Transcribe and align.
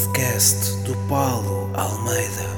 podcast 0.00 0.76
do 0.84 0.96
Paulo 1.08 1.70
Almeida. 1.74 2.48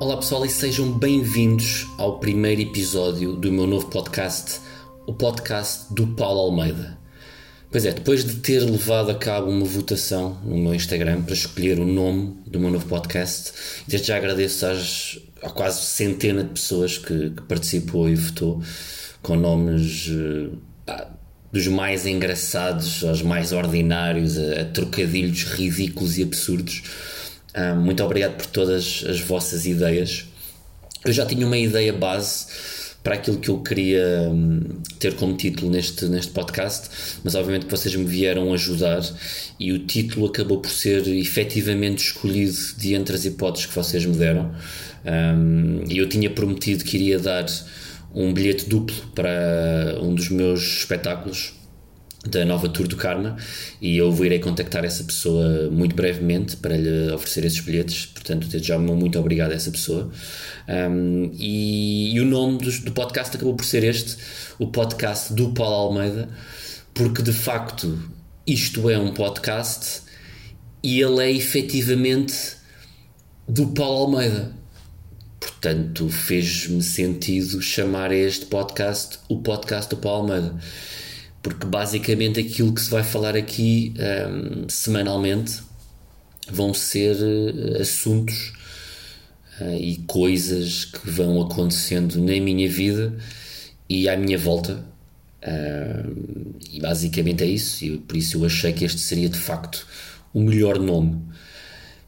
Olá 0.00 0.16
pessoal 0.16 0.44
e 0.44 0.48
sejam 0.48 0.90
bem-vindos 0.90 1.86
ao 1.96 2.18
primeiro 2.18 2.60
episódio 2.60 3.36
do 3.36 3.52
meu 3.52 3.68
novo 3.68 3.86
podcast, 3.86 4.60
o 5.06 5.14
podcast 5.14 5.94
do 5.94 6.08
Paulo 6.08 6.40
Almeida. 6.40 7.01
Pois 7.72 7.86
é, 7.86 7.90
depois 7.90 8.22
de 8.22 8.34
ter 8.34 8.60
levado 8.60 9.10
a 9.10 9.14
cabo 9.14 9.48
uma 9.50 9.64
votação 9.64 10.38
no 10.44 10.58
meu 10.58 10.74
Instagram 10.74 11.22
para 11.22 11.32
escolher 11.32 11.80
o 11.80 11.86
nome 11.86 12.36
do 12.46 12.60
meu 12.60 12.70
novo 12.70 12.84
podcast, 12.84 13.50
desde 13.88 14.08
já 14.08 14.18
agradeço 14.18 14.66
às, 14.66 15.18
quase 15.54 15.80
centena 15.80 16.44
de 16.44 16.50
pessoas 16.50 16.98
que, 16.98 17.30
que 17.30 17.42
participou 17.48 18.10
e 18.10 18.14
votou 18.14 18.62
com 19.22 19.36
nomes 19.36 20.10
eh, 20.86 21.06
dos 21.50 21.66
mais 21.66 22.04
engraçados 22.04 23.02
aos 23.04 23.22
mais 23.22 23.52
ordinários, 23.52 24.36
a, 24.36 24.60
a 24.60 24.64
trocadilhos 24.66 25.44
ridículos 25.44 26.18
e 26.18 26.24
absurdos. 26.24 26.82
Ah, 27.54 27.74
muito 27.74 28.04
obrigado 28.04 28.36
por 28.36 28.46
todas 28.48 29.02
as 29.08 29.18
vossas 29.20 29.64
ideias. 29.64 30.26
Eu 31.06 31.12
já 31.12 31.24
tinha 31.24 31.46
uma 31.46 31.56
ideia 31.56 31.94
base 31.94 32.48
para 33.02 33.14
aquilo 33.14 33.38
que 33.38 33.48
eu 33.48 33.58
queria 33.58 34.28
hum, 34.30 34.60
ter 34.98 35.14
como 35.14 35.36
título 35.36 35.70
neste, 35.70 36.06
neste 36.06 36.32
podcast, 36.32 36.88
mas 37.24 37.34
obviamente 37.34 37.66
que 37.66 37.70
vocês 37.70 37.94
me 37.94 38.04
vieram 38.04 38.52
ajudar 38.52 39.02
e 39.58 39.72
o 39.72 39.80
título 39.80 40.26
acabou 40.26 40.60
por 40.60 40.70
ser 40.70 41.06
efetivamente 41.08 42.04
escolhido 42.04 42.56
de 42.76 42.94
entre 42.94 43.16
as 43.16 43.24
hipóteses 43.24 43.66
que 43.66 43.74
vocês 43.74 44.04
me 44.04 44.16
deram. 44.16 44.54
Um, 45.04 45.84
eu 45.90 46.08
tinha 46.08 46.30
prometido 46.30 46.84
que 46.84 46.96
iria 46.96 47.18
dar 47.18 47.46
um 48.14 48.32
bilhete 48.32 48.68
duplo 48.68 48.94
para 49.14 49.98
um 50.00 50.14
dos 50.14 50.28
meus 50.28 50.60
espetáculos 50.60 51.54
da 52.24 52.44
nova 52.44 52.68
Tour 52.68 52.86
do 52.86 52.96
Karma 52.96 53.36
e 53.80 53.96
eu 53.96 54.12
irei 54.24 54.38
contactar 54.38 54.84
essa 54.84 55.02
pessoa 55.02 55.68
muito 55.70 55.94
brevemente 55.94 56.56
para 56.56 56.76
lhe 56.76 57.10
oferecer 57.12 57.44
esses 57.44 57.60
bilhetes, 57.60 58.06
portanto 58.06 58.46
desde 58.46 58.68
já 58.68 58.78
muito 58.78 59.18
obrigado 59.18 59.50
a 59.50 59.54
essa 59.54 59.70
pessoa. 59.70 60.10
Um, 60.68 61.32
e, 61.34 62.14
e, 62.14 62.20
o 62.20 62.24
nome 62.24 62.58
do, 62.58 62.70
do, 62.80 62.92
podcast 62.92 63.36
acabou 63.36 63.54
por 63.54 63.64
ser 63.64 63.82
este 63.82 64.16
o 64.58 64.68
podcast 64.68 65.32
do 65.34 65.52
Paulo 65.52 65.74
Almeida 65.74 66.28
porque 66.94 67.22
de 67.22 67.32
facto 67.32 67.98
isto 68.46 68.88
é 68.88 68.98
um 68.98 69.12
podcast 69.12 70.02
e 70.82 71.00
ele 71.00 71.24
é 71.24 71.32
efetivamente 71.32 72.34
do 73.48 73.68
Paulo 73.68 74.04
Almeida. 74.04 74.52
Portanto 75.40 76.08
fez-me 76.08 76.82
sentido 76.82 77.60
chamar 77.60 78.12
este 78.12 78.46
podcast 78.46 79.18
o 79.28 79.38
podcast 79.38 79.90
do 79.90 79.96
Paulo 79.96 80.32
Almeida 80.32 80.54
porque 81.42 81.66
basicamente 81.66 82.38
aquilo 82.38 82.72
que 82.72 82.80
se 82.80 82.90
vai 82.90 83.02
falar 83.02 83.36
aqui 83.36 83.92
um, 83.98 84.68
semanalmente 84.68 85.60
vão 86.50 86.72
ser 86.72 87.16
uh, 87.16 87.80
assuntos 87.80 88.52
uh, 89.60 89.74
e 89.74 89.96
coisas 90.06 90.84
que 90.84 91.10
vão 91.10 91.42
acontecendo 91.42 92.16
na 92.18 92.40
minha 92.40 92.68
vida 92.68 93.16
e 93.88 94.08
à 94.08 94.16
minha 94.16 94.38
volta. 94.38 94.84
Uh, 95.42 96.54
e 96.70 96.80
basicamente 96.80 97.42
é 97.42 97.46
isso, 97.46 97.84
e 97.84 97.98
por 97.98 98.16
isso 98.16 98.38
eu 98.38 98.46
achei 98.46 98.72
que 98.72 98.84
este 98.84 99.00
seria 99.00 99.28
de 99.28 99.38
facto 99.38 99.86
o 100.32 100.40
melhor 100.40 100.78
nome. 100.78 101.20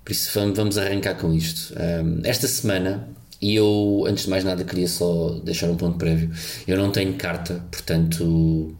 Por 0.04 0.12
isso 0.12 0.30
vamos 0.54 0.78
arrancar 0.78 1.16
com 1.16 1.34
isto. 1.34 1.74
Um, 1.74 2.20
esta 2.22 2.46
semana, 2.46 3.08
e 3.40 3.56
eu 3.56 4.04
antes 4.06 4.24
de 4.24 4.30
mais 4.30 4.44
nada 4.44 4.62
queria 4.62 4.86
só 4.86 5.30
deixar 5.42 5.68
um 5.68 5.76
ponto 5.76 5.98
prévio: 5.98 6.30
eu 6.68 6.76
não 6.76 6.92
tenho 6.92 7.14
carta, 7.14 7.64
portanto 7.72 8.76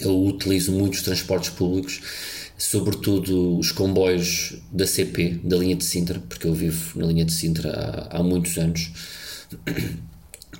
eu 0.00 0.24
utilizo 0.24 0.72
muitos 0.72 1.02
transportes 1.02 1.50
públicos, 1.50 2.00
sobretudo 2.56 3.58
os 3.58 3.72
comboios 3.72 4.56
da 4.72 4.86
CP, 4.86 5.40
da 5.42 5.56
linha 5.56 5.76
de 5.76 5.84
Sintra, 5.84 6.20
porque 6.28 6.46
eu 6.46 6.54
vivo 6.54 6.98
na 6.98 7.06
linha 7.06 7.24
de 7.24 7.32
Sintra 7.32 8.08
há, 8.10 8.18
há 8.18 8.22
muitos 8.22 8.56
anos. 8.58 8.90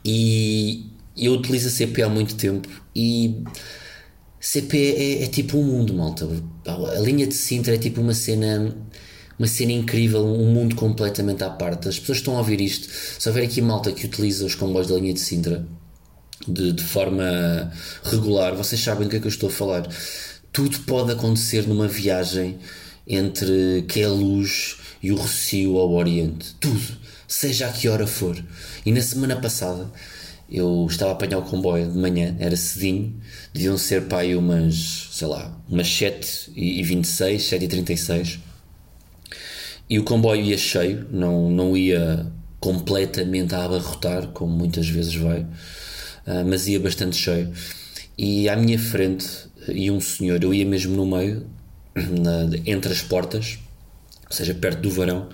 E 0.06 0.90
eu 1.16 1.32
utilizo 1.32 1.68
a 1.68 1.70
CP 1.70 2.02
há 2.02 2.10
muito 2.10 2.34
tempo 2.34 2.68
e 2.94 3.42
CP 4.38 4.76
é, 4.76 5.22
é, 5.22 5.26
tipo 5.28 5.56
um 5.56 5.64
mundo, 5.64 5.94
malta. 5.94 6.28
A 6.66 7.00
linha 7.00 7.26
de 7.26 7.32
Sintra 7.32 7.74
é 7.74 7.78
tipo 7.78 8.02
uma 8.02 8.12
cena 8.12 8.76
uma 9.38 9.48
cena 9.48 9.72
incrível, 9.72 10.24
um 10.24 10.52
mundo 10.52 10.76
completamente 10.76 11.42
à 11.42 11.50
parte. 11.50 11.88
As 11.88 11.98
pessoas 11.98 12.18
estão 12.18 12.34
a 12.34 12.38
ouvir 12.38 12.60
isto. 12.60 12.88
Se 13.18 13.28
houver 13.28 13.44
aqui 13.44 13.60
malta 13.60 13.90
que 13.92 14.06
utiliza 14.06 14.44
os 14.44 14.54
comboios 14.54 14.88
da 14.88 14.96
linha 14.96 15.14
de 15.14 15.20
Sintra, 15.20 15.66
de, 16.46 16.72
de 16.72 16.82
forma 16.82 17.72
regular, 18.04 18.54
vocês 18.54 18.80
sabem 18.80 19.06
do 19.06 19.10
que 19.10 19.16
é 19.16 19.20
que 19.20 19.26
eu 19.26 19.30
estou 19.30 19.48
a 19.48 19.52
falar. 19.52 19.88
Tudo 20.52 20.78
pode 20.80 21.12
acontecer 21.12 21.66
numa 21.66 21.88
viagem 21.88 22.58
entre 23.06 23.84
que 23.88 24.00
é 24.00 24.04
a 24.04 24.08
luz 24.08 24.76
e 25.02 25.12
o 25.12 25.16
Rocio 25.16 25.76
ao 25.76 25.92
Oriente. 25.92 26.54
Tudo, 26.60 26.96
seja 27.26 27.68
a 27.68 27.72
que 27.72 27.88
hora 27.88 28.06
for. 28.06 28.42
E 28.84 28.92
na 28.92 29.00
semana 29.00 29.36
passada 29.36 29.90
eu 30.50 30.86
estava 30.88 31.12
a 31.12 31.14
apanhar 31.14 31.38
o 31.38 31.42
comboio 31.42 31.90
de 31.90 31.98
manhã, 31.98 32.36
era 32.38 32.56
cedinho, 32.56 33.18
deviam 33.52 33.76
ser 33.76 34.04
aí 34.14 34.36
umas, 34.36 35.08
sei 35.12 35.26
lá, 35.26 35.58
umas 35.68 35.88
7 35.88 36.52
e 36.54 36.82
26, 36.82 37.42
7 37.42 37.64
e 37.64 37.68
36 37.68 38.38
e 39.88 39.98
o 39.98 40.04
comboio 40.04 40.42
ia 40.42 40.56
cheio, 40.56 41.06
não, 41.10 41.50
não 41.50 41.76
ia 41.76 42.26
completamente 42.58 43.54
a 43.54 43.64
abarrotar, 43.64 44.28
como 44.28 44.50
muitas 44.52 44.88
vezes 44.88 45.14
vai 45.14 45.46
uh, 46.26 46.44
mas 46.46 46.66
ia 46.66 46.80
bastante 46.80 47.16
cheio. 47.16 47.52
E 48.16 48.48
à 48.48 48.56
minha 48.56 48.78
frente 48.78 49.26
ia 49.68 49.92
um 49.92 50.00
senhor, 50.00 50.42
eu 50.42 50.52
ia 50.52 50.64
mesmo 50.64 50.96
no 50.96 51.06
meio, 51.06 51.46
na, 51.94 52.48
entre 52.66 52.92
as 52.92 53.02
portas, 53.02 53.58
ou 54.26 54.36
seja, 54.36 54.54
perto 54.54 54.80
do 54.80 54.90
varão, 54.90 55.28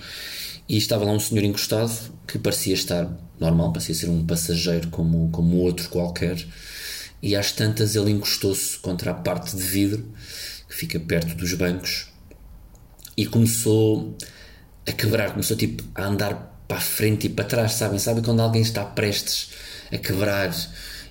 e 0.69 0.77
estava 0.77 1.05
lá 1.05 1.12
um 1.12 1.21
senhor 1.21 1.45
encostado 1.45 1.93
que 2.27 2.39
parecia 2.39 2.75
estar 2.75 3.11
normal, 3.39 3.73
parecia 3.73 3.95
ser 3.95 4.09
um 4.09 4.25
passageiro 4.25 4.89
como, 4.89 5.28
como 5.31 5.56
outro 5.56 5.89
qualquer, 5.89 6.47
e 7.22 7.34
às 7.37 7.53
tantas 7.53 7.97
ele 7.97 8.11
encostou-se 8.11 8.78
contra 8.78 9.11
a 9.11 9.15
parte 9.15 9.57
de 9.57 9.62
vidro 9.62 10.07
que 10.69 10.75
fica 10.75 10.99
perto 10.99 11.34
dos 11.34 11.53
bancos 11.55 12.07
e 13.17 13.27
começou 13.27 14.17
a 14.87 14.93
quebrar, 14.93 15.33
começou 15.33 15.57
tipo 15.57 15.84
a 15.95 16.07
andar 16.07 16.62
para 16.67 16.78
a 16.78 16.81
frente 16.81 17.27
e 17.27 17.31
para 17.31 17.45
trás, 17.45 17.72
sabem? 17.72 17.99
Sabem 17.99 18.22
quando 18.22 18.41
alguém 18.41 18.62
está 18.62 18.84
prestes 18.84 19.51
a 19.93 19.99
quebrar 19.99 20.55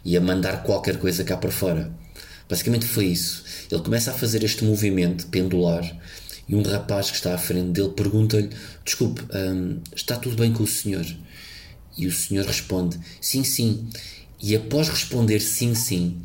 e 0.03 0.15
a 0.15 0.21
mandar 0.21 0.63
qualquer 0.63 0.97
coisa 0.97 1.23
cá 1.23 1.37
para 1.37 1.51
fora. 1.51 1.91
Basicamente 2.47 2.85
foi 2.85 3.05
isso. 3.05 3.43
Ele 3.69 3.81
começa 3.81 4.11
a 4.11 4.13
fazer 4.13 4.43
este 4.43 4.63
movimento 4.63 5.27
pendular 5.27 5.83
e 6.47 6.55
um 6.55 6.63
rapaz 6.63 7.11
que 7.11 7.17
está 7.17 7.35
à 7.35 7.37
frente 7.37 7.71
dele 7.71 7.89
pergunta-lhe: 7.89 8.49
Desculpe, 8.83 9.21
hum, 9.35 9.79
está 9.95 10.15
tudo 10.15 10.35
bem 10.35 10.51
com 10.51 10.63
o 10.63 10.67
senhor? 10.67 11.05
E 11.95 12.07
o 12.07 12.11
senhor 12.11 12.45
responde: 12.45 12.99
Sim, 13.21 13.43
sim. 13.43 13.87
E 14.41 14.55
após 14.55 14.89
responder 14.89 15.41
sim, 15.41 15.75
sim, 15.75 16.21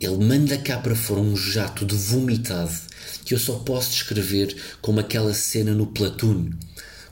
ele 0.00 0.24
manda 0.24 0.56
cá 0.58 0.78
para 0.78 0.94
fora 0.94 1.20
um 1.20 1.34
jato 1.34 1.84
de 1.84 1.96
vomitado 1.96 2.70
que 3.24 3.34
eu 3.34 3.38
só 3.38 3.54
posso 3.58 3.90
descrever 3.90 4.56
como 4.80 5.00
aquela 5.00 5.34
cena 5.34 5.74
no 5.74 5.86
Platoon 5.86 6.50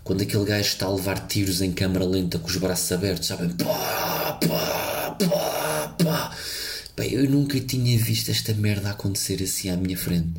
quando 0.06 0.22
aquele 0.22 0.44
gajo 0.44 0.68
está 0.68 0.86
a 0.86 0.94
levar 0.94 1.26
tiros 1.26 1.60
em 1.60 1.72
câmara 1.72 2.04
lenta 2.04 2.38
com 2.38 2.46
os 2.46 2.56
braços 2.56 2.92
abertos, 2.92 3.26
sabem? 3.26 3.48
Pá, 3.48 4.38
pá, 4.46 5.16
pá, 5.18 5.96
pá. 6.00 6.36
Bem, 6.96 7.12
eu 7.12 7.28
nunca 7.28 7.58
tinha 7.58 7.98
visto 7.98 8.30
esta 8.30 8.54
merda 8.54 8.90
acontecer 8.90 9.42
assim 9.42 9.68
à 9.68 9.76
minha 9.76 9.98
frente. 9.98 10.30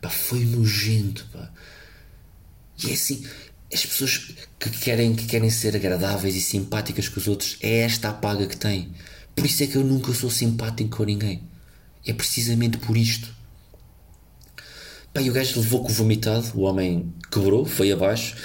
Pá, 0.00 0.08
foi 0.08 0.44
nojento, 0.44 1.26
pá. 1.32 1.50
E 2.80 2.90
é 2.90 2.92
assim, 2.92 3.26
as 3.74 3.84
pessoas 3.84 4.34
que 4.56 4.70
querem, 4.70 5.16
que 5.16 5.26
querem 5.26 5.50
ser 5.50 5.74
agradáveis 5.74 6.36
e 6.36 6.40
simpáticas 6.40 7.08
com 7.08 7.18
os 7.18 7.26
outros, 7.26 7.56
é 7.60 7.80
esta 7.80 8.10
a 8.10 8.12
paga 8.12 8.46
que 8.46 8.56
têm. 8.56 8.92
Por 9.34 9.44
isso 9.44 9.64
é 9.64 9.66
que 9.66 9.74
eu 9.74 9.82
nunca 9.82 10.14
sou 10.14 10.30
simpático 10.30 10.96
com 10.96 11.02
ninguém. 11.02 11.42
É 12.06 12.12
precisamente 12.12 12.78
por 12.78 12.96
isto. 12.96 13.34
Pá, 15.12 15.20
e 15.20 15.28
o 15.28 15.32
gajo 15.32 15.58
levou 15.58 15.82
com 15.82 15.90
o 15.90 15.92
vomitado, 15.92 16.52
o 16.54 16.60
homem 16.60 17.12
quebrou, 17.32 17.64
foi 17.64 17.90
abaixo 17.90 18.36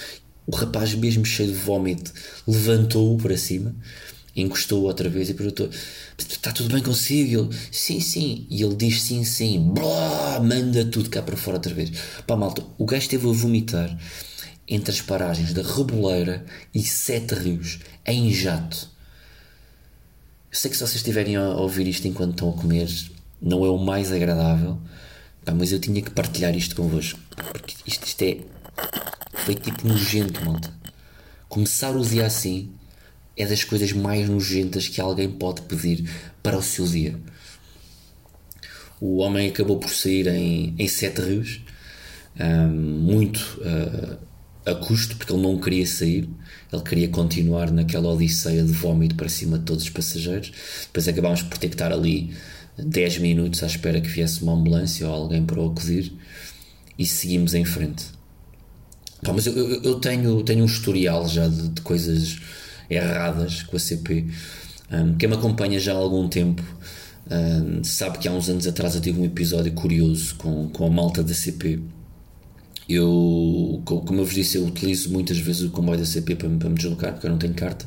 o 0.46 0.56
rapaz, 0.56 0.94
mesmo 0.94 1.26
cheio 1.26 1.52
de 1.52 1.58
vómito, 1.58 2.12
levantou-o 2.48 3.18
para 3.18 3.38
cima, 3.38 3.76
encostou-o 4.36 4.86
outra 4.86 5.10
vez 5.10 5.30
e 5.30 5.34
perguntou: 5.34 5.70
Está 6.18 6.52
tudo 6.52 6.74
bem 6.74 6.84
consigo? 6.84 7.44
Ele, 7.44 7.60
sim, 7.72 8.00
sim. 8.00 8.46
E 8.50 8.62
ele 8.62 8.76
diz: 8.76 9.02
Sim, 9.02 9.24
sim. 9.24 9.72
Blá, 9.74 10.40
manda 10.40 10.86
tudo 10.86 11.10
cá 11.10 11.22
para 11.22 11.38
fora 11.38 11.58
outra 11.58 11.74
vez. 11.74 11.92
Pá, 12.28 12.36
malta, 12.36 12.64
o 12.78 12.86
gajo 12.86 13.04
esteve 13.04 13.28
a 13.28 13.32
vomitar 13.32 13.98
entre 14.68 14.92
as 14.92 15.02
paragens 15.02 15.54
da 15.54 15.62
Reboleira 15.62 16.46
e 16.74 16.82
Sete 16.84 17.36
Rios, 17.36 17.80
em 18.06 18.32
jato. 18.32 18.90
Eu 20.52 20.58
sei 20.58 20.70
que 20.70 20.78
se 20.78 20.84
vocês 20.84 20.98
estiverem 20.98 21.36
a 21.36 21.50
ouvir 21.56 21.88
isto 21.88 22.08
enquanto 22.08 22.32
estão 22.32 22.50
a 22.50 22.54
comer, 22.54 22.88
não 23.42 23.66
é 23.66 23.70
o 23.70 23.78
mais 23.78 24.12
agradável, 24.12 24.78
pá, 25.44 25.54
mas 25.54 25.72
eu 25.72 25.80
tinha 25.80 26.02
que 26.02 26.12
partilhar 26.12 26.56
isto 26.56 26.76
convosco, 26.76 27.20
porque 27.52 27.76
isto, 27.86 28.06
isto 28.06 28.22
é 28.22 28.38
foi 29.44 29.56
tipo 29.56 29.86
nojento, 29.86 30.44
malta. 30.46 30.74
Começar 31.50 31.96
o 31.98 32.02
dia 32.02 32.26
assim, 32.26 32.72
é 33.36 33.46
das 33.46 33.62
coisas 33.66 33.92
mais 33.92 34.30
nojentas 34.30 34.88
que 34.88 35.02
alguém 35.02 35.30
pode 35.30 35.64
pedir 35.64 36.10
para 36.42 36.58
o 36.58 36.64
seu 36.64 36.86
dia. 36.86 37.20
O 39.02 39.18
homem 39.18 39.50
acabou 39.50 39.80
por 39.80 39.90
sair 39.90 40.28
em, 40.28 40.74
em 40.80 40.88
Sete 40.88 41.22
Rios, 41.22 41.60
um, 42.40 42.70
muito 42.70 43.40
uh, 43.60 44.18
a 44.66 44.76
custo, 44.76 45.18
porque 45.18 45.34
ele 45.34 45.42
não 45.42 45.60
queria 45.60 45.86
sair, 45.86 46.30
ele 46.72 46.82
queria 46.82 47.10
continuar 47.10 47.70
naquela 47.70 48.14
odisseia 48.14 48.64
de 48.64 48.72
vómito 48.72 49.16
para 49.16 49.28
cima 49.28 49.60
de 49.60 49.66
todos 49.66 49.84
os 49.84 49.90
passageiros. 49.90 50.54
Depois 50.86 51.06
acabámos 51.06 51.42
por 51.42 51.58
ter 51.58 51.68
que 51.68 51.76
estar 51.76 51.92
ali 51.92 52.34
10 52.78 53.18
minutos 53.18 53.62
à 53.62 53.66
espera 53.66 54.00
que 54.00 54.08
viesse 54.08 54.42
uma 54.42 54.54
ambulância 54.54 55.06
ou 55.06 55.14
alguém 55.14 55.46
para 55.46 55.60
o 55.60 55.70
acudir 55.70 56.14
e 56.98 57.06
seguimos 57.06 57.54
em 57.54 57.66
frente. 57.66 58.23
Pá, 59.24 59.34
mas 59.34 59.46
eu, 59.46 59.54
eu, 59.54 59.82
eu, 59.82 59.96
tenho, 60.00 60.44
tenho 60.44 60.64
um 60.64 60.66
historial 60.66 61.28
já 61.28 61.48
de, 61.48 61.70
de 61.70 61.82
coisas 61.82 62.40
erradas 62.90 63.64
com 63.64 63.76
a 63.76 63.80
CP. 63.80 64.28
Um, 64.92 65.16
quem 65.16 65.30
me 65.30 65.36
acompanha 65.36 65.80
já 65.80 65.94
há 65.94 65.96
algum 65.96 66.28
tempo 66.28 66.64
um, 67.30 67.84
sabe 67.84 68.18
que 68.18 68.28
há 68.28 68.32
uns 68.32 68.50
anos 68.50 68.68
atrás 68.68 68.96
eu 68.96 69.02
tive 69.02 69.20
um 69.20 69.26
episódio 69.26 69.72
curioso 69.74 70.36
com, 70.36 70.70
com 70.70 70.86
a 70.86 70.90
malta 70.90 71.24
da 71.24 71.34
CP. 71.34 71.80
Eu, 72.88 73.82
como 73.86 74.20
eu 74.20 74.26
vos 74.26 74.34
disse, 74.34 74.58
eu 74.58 74.66
utilizo 74.66 75.10
muitas 75.10 75.38
vezes 75.38 75.62
o 75.62 75.70
comboio 75.70 76.00
da 76.00 76.06
CP 76.06 76.36
para, 76.36 76.50
para 76.50 76.70
me 76.70 76.76
deslocar, 76.76 77.14
porque 77.14 77.26
eu 77.26 77.32
não 77.32 77.38
tenho 77.38 77.54
carta. 77.54 77.86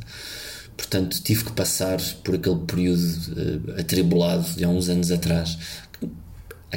Portanto, 0.76 1.20
tive 1.22 1.44
que 1.44 1.52
passar 1.52 2.00
por 2.24 2.34
aquele 2.34 2.60
período 2.60 3.02
uh, 3.02 3.80
atribulado 3.80 4.44
de 4.56 4.64
há 4.64 4.68
uns 4.68 4.88
anos 4.88 5.10
atrás, 5.10 5.58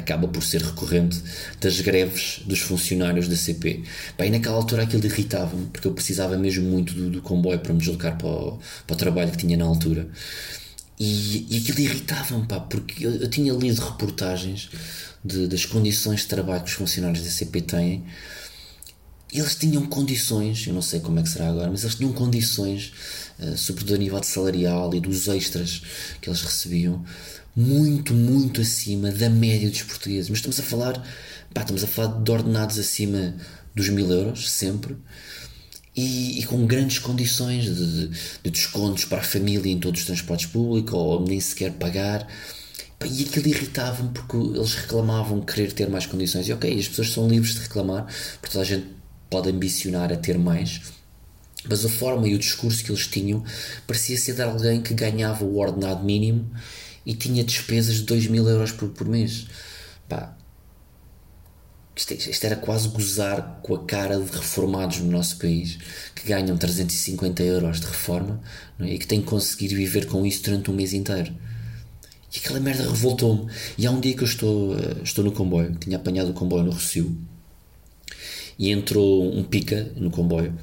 acaba 0.00 0.26
por 0.26 0.42
ser 0.42 0.62
recorrente 0.62 1.22
das 1.60 1.80
greves 1.80 2.42
dos 2.44 2.60
funcionários 2.60 3.28
da 3.28 3.36
CP. 3.36 3.84
Bem, 4.18 4.30
naquela 4.30 4.56
altura 4.56 4.82
aquilo 4.82 5.04
irritava-me, 5.06 5.66
porque 5.66 5.86
eu 5.86 5.92
precisava 5.92 6.36
mesmo 6.36 6.68
muito 6.68 6.92
do, 6.92 7.10
do 7.10 7.22
comboio 7.22 7.58
para 7.60 7.72
me 7.72 7.78
deslocar 7.78 8.18
para 8.18 8.28
o, 8.28 8.58
para 8.86 8.94
o, 8.94 8.96
trabalho 8.96 9.30
que 9.30 9.38
tinha 9.38 9.56
na 9.56 9.64
altura. 9.64 10.08
E, 10.98 11.46
e 11.48 11.58
aquilo 11.58 11.80
irritava-me, 11.80 12.46
pá, 12.46 12.60
porque 12.60 13.06
eu, 13.06 13.12
eu, 13.12 13.30
tinha 13.30 13.52
lido 13.52 13.80
reportagens 13.80 14.68
de, 15.24 15.46
das 15.46 15.64
condições 15.64 16.20
de 16.20 16.26
trabalho 16.26 16.62
que 16.62 16.70
os 16.70 16.76
funcionários 16.76 17.22
da 17.22 17.30
CP 17.30 17.62
têm. 17.62 18.04
Eles 19.32 19.54
tinham 19.54 19.86
condições, 19.86 20.66
eu 20.66 20.74
não 20.74 20.82
sei 20.82 20.98
como 20.98 21.20
é 21.20 21.22
que 21.22 21.28
será 21.28 21.48
agora, 21.48 21.70
mas 21.70 21.84
eles 21.84 21.94
tinham 21.94 22.12
condições, 22.12 22.92
uh, 23.38 23.56
sobretudo 23.56 23.94
a 23.94 23.98
nível 23.98 24.18
de 24.18 24.26
salarial 24.26 24.92
e 24.92 25.00
dos 25.00 25.28
extras 25.28 25.82
que 26.20 26.28
eles 26.28 26.42
recebiam, 26.42 27.04
muito, 27.54 28.14
muito 28.14 28.60
acima 28.60 29.10
da 29.10 29.28
média 29.28 29.68
dos 29.68 29.82
portugueses. 29.82 30.28
Mas 30.30 30.38
estamos 30.38 30.60
a 30.60 30.62
falar, 30.62 30.94
pá, 31.52 31.62
estamos 31.62 31.84
a 31.84 31.86
falar 31.86 32.22
de 32.22 32.30
ordenados 32.30 32.78
acima 32.78 33.34
dos 33.74 33.88
mil 33.88 34.10
euros, 34.10 34.50
sempre, 34.50 34.96
e, 35.94 36.40
e 36.40 36.44
com 36.46 36.66
grandes 36.66 36.98
condições 36.98 37.64
de, 37.64 38.08
de, 38.08 38.50
descontos 38.50 39.04
para 39.04 39.18
a 39.18 39.24
família 39.24 39.70
em 39.70 39.78
todos 39.78 40.00
os 40.00 40.06
transportes 40.06 40.46
públicos, 40.46 40.94
ou 40.94 41.24
nem 41.24 41.40
sequer 41.40 41.72
pagar. 41.72 42.26
E 43.04 43.22
aquilo 43.24 43.48
irritava-me 43.48 44.10
porque 44.10 44.36
eles 44.36 44.74
reclamavam 44.74 45.40
querer 45.40 45.72
ter 45.72 45.88
mais 45.88 46.06
condições. 46.06 46.48
E 46.48 46.52
ok, 46.52 46.78
as 46.78 46.88
pessoas 46.88 47.10
são 47.10 47.28
livres 47.28 47.54
de 47.54 47.60
reclamar, 47.60 48.06
porque 48.40 48.52
toda 48.52 48.62
a 48.62 48.66
gente 48.66 48.86
pode 49.28 49.48
ambicionar 49.48 50.12
a 50.12 50.16
ter 50.16 50.38
mais. 50.38 50.82
Mas 51.68 51.84
a 51.84 51.88
forma 51.88 52.28
e 52.28 52.34
o 52.34 52.38
discurso 52.38 52.84
que 52.84 52.90
eles 52.90 53.06
tinham 53.06 53.44
parecia 53.86 54.16
ser 54.16 54.34
de 54.34 54.42
alguém 54.42 54.80
que 54.80 54.94
ganhava 54.94 55.44
o 55.44 55.58
ordenado 55.58 56.04
mínimo 56.04 56.50
e 57.04 57.14
tinha 57.14 57.44
despesas 57.44 57.96
de 57.96 58.02
2 58.02 58.26
mil 58.26 58.48
euros 58.48 58.72
por, 58.72 58.88
por 58.90 59.06
mês. 59.06 59.46
Pá, 60.08 60.36
isto, 61.96 62.14
isto, 62.14 62.44
era 62.44 62.56
quase 62.56 62.88
gozar 62.88 63.60
com 63.62 63.74
a 63.74 63.84
cara 63.84 64.18
de 64.18 64.30
reformados 64.30 64.98
no 65.00 65.10
nosso 65.10 65.36
país 65.36 65.78
que 66.14 66.26
ganham 66.26 66.56
350 66.56 67.42
euros 67.42 67.80
de 67.80 67.86
reforma 67.86 68.40
é? 68.78 68.94
e 68.94 68.98
que 68.98 69.06
têm 69.06 69.20
que 69.20 69.26
conseguir 69.26 69.74
viver 69.74 70.06
com 70.06 70.24
isso 70.24 70.42
durante 70.42 70.70
um 70.70 70.74
mês 70.74 70.92
inteiro. 70.92 71.34
E 72.32 72.38
aquela 72.38 72.60
merda 72.60 72.84
revoltou-me. 72.84 73.50
E 73.76 73.86
há 73.86 73.90
um 73.90 74.00
dia 74.00 74.14
que 74.14 74.22
eu 74.22 74.26
estou, 74.26 74.78
eh, 74.78 74.96
estou 75.02 75.24
no 75.24 75.32
comboio, 75.32 75.74
tinha 75.76 75.96
apanhado 75.96 76.30
o 76.30 76.32
comboio 76.32 76.62
no 76.62 76.70
Rocio, 76.70 77.16
e 78.58 78.70
entrou 78.70 79.34
um 79.34 79.42
pica 79.42 79.90
no 79.96 80.10
comboio, 80.10 80.54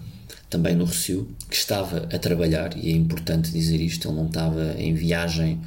também 0.49 0.75
no 0.75 0.85
Rocio, 0.85 1.27
que 1.49 1.55
estava 1.55 2.07
a 2.13 2.19
trabalhar, 2.19 2.77
e 2.77 2.89
é 2.89 2.95
importante 2.95 3.51
dizer 3.51 3.81
isto, 3.81 4.07
ele 4.07 4.15
não 4.15 4.27
estava 4.27 4.75
em 4.77 4.93
viagem 4.93 5.59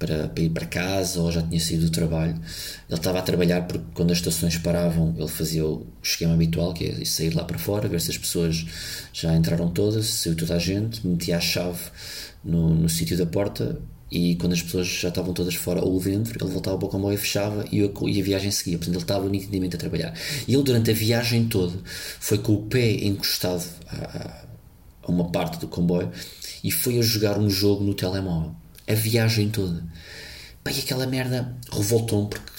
para, 0.00 0.28
para, 0.28 0.42
ir 0.42 0.48
para 0.48 0.66
casa 0.66 1.20
ou 1.20 1.30
já 1.30 1.42
tinha 1.42 1.60
saído 1.60 1.84
do 1.84 1.92
trabalho. 1.92 2.32
Ele 2.32 2.98
estava 2.98 3.18
a 3.18 3.22
trabalhar 3.22 3.62
porque 3.68 3.84
quando 3.94 4.10
as 4.10 4.18
estações 4.18 4.56
paravam 4.56 5.14
ele 5.16 5.28
fazia 5.28 5.64
o 5.64 5.86
esquema 6.02 6.34
habitual, 6.34 6.72
que 6.72 6.86
é 6.86 7.04
sair 7.04 7.34
lá 7.34 7.44
para 7.44 7.58
fora, 7.58 7.86
ver 7.86 8.00
se 8.00 8.10
as 8.10 8.18
pessoas 8.18 8.66
já 9.12 9.36
entraram 9.36 9.68
todas, 9.70 10.06
saiu 10.06 10.34
toda 10.34 10.56
a 10.56 10.58
gente, 10.58 11.06
metia 11.06 11.36
a 11.36 11.40
chave 11.40 11.78
no, 12.42 12.74
no 12.74 12.88
sítio 12.88 13.16
da 13.16 13.26
porta 13.26 13.78
e 14.10 14.34
quando 14.36 14.54
as 14.54 14.62
pessoas 14.62 14.88
já 14.88 15.08
estavam 15.10 15.32
todas 15.34 15.54
fora 15.54 15.84
ou 15.84 16.00
dentro, 16.00 16.42
ele 16.42 16.50
voltava 16.50 16.78
para 16.78 16.86
o 16.86 16.90
comboio 16.90 17.14
e 17.14 17.18
fechava 17.18 17.64
e, 17.70 17.80
a, 17.84 18.08
e 18.08 18.20
a 18.20 18.24
viagem 18.24 18.50
seguia. 18.50 18.76
Portanto, 18.76 18.96
ele 18.96 19.04
estava 19.04 19.28
nitidamente 19.28 19.76
a 19.76 19.78
trabalhar. 19.78 20.14
E 20.48 20.54
ele, 20.54 20.64
durante 20.64 20.90
a 20.90 20.94
viagem 20.94 21.46
toda, 21.46 21.78
foi 22.18 22.38
com 22.38 22.54
o 22.54 22.62
pé 22.62 22.90
encostado 23.04 23.64
a, 23.86 24.44
a 25.04 25.10
uma 25.10 25.30
parte 25.30 25.60
do 25.60 25.68
comboio 25.68 26.10
e 26.64 26.72
foi 26.72 26.98
a 26.98 27.02
jogar 27.02 27.38
um 27.38 27.48
jogo 27.48 27.84
no 27.84 27.94
telemóvel 27.94 28.59
a 28.90 28.94
viagem 28.94 29.48
toda. 29.48 29.84
E 30.66 30.80
aquela 30.80 31.06
merda 31.06 31.56
revoltou-me 31.72 32.28
porque 32.28 32.52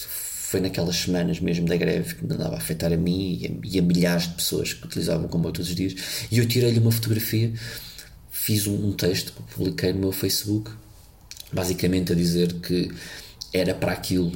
foi 0.51 0.59
naquelas 0.59 0.97
semanas 0.97 1.39
mesmo 1.39 1.65
da 1.67 1.77
greve 1.77 2.15
que 2.15 2.25
me 2.25 2.33
andava 2.33 2.55
a 2.55 2.57
afetar 2.57 2.91
a 2.91 2.97
mim 2.97 3.39
e 3.39 3.47
a, 3.47 3.75
e 3.75 3.79
a 3.79 3.81
milhares 3.81 4.27
de 4.27 4.33
pessoas 4.33 4.73
que 4.73 4.85
utilizavam 4.85 5.25
o 5.25 5.29
comboio 5.29 5.53
todos 5.53 5.69
os 5.69 5.75
dias. 5.75 5.95
E 6.29 6.39
eu 6.39 6.45
tirei-lhe 6.47 6.79
uma 6.79 6.91
fotografia, 6.91 7.53
fiz 8.29 8.67
um, 8.67 8.89
um 8.89 8.91
texto 8.91 9.33
que 9.33 9.55
publiquei 9.55 9.93
no 9.93 9.99
meu 9.99 10.11
Facebook, 10.11 10.71
basicamente 11.53 12.11
a 12.11 12.15
dizer 12.15 12.53
que 12.55 12.91
era 13.53 13.73
para 13.73 13.91
aquilo 13.91 14.31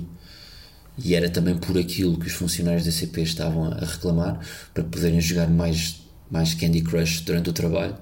e 0.97 1.15
era 1.15 1.29
também 1.29 1.57
por 1.57 1.77
aquilo 1.77 2.17
que 2.17 2.27
os 2.27 2.33
funcionários 2.33 2.85
da 2.85 2.91
CP 2.91 3.21
estavam 3.21 3.65
a 3.65 3.79
reclamar 3.79 4.39
para 4.73 4.83
poderem 4.83 5.19
jogar 5.19 5.49
mais, 5.49 6.01
mais 6.31 6.53
Candy 6.53 6.81
Crush 6.81 7.21
durante 7.21 7.49
o 7.49 7.53
trabalho 7.53 7.97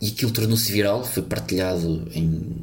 e 0.00 0.08
aquilo 0.08 0.30
tornou-se 0.30 0.70
viral, 0.70 1.04
foi 1.04 1.22
partilhado 1.22 2.08
em 2.12 2.56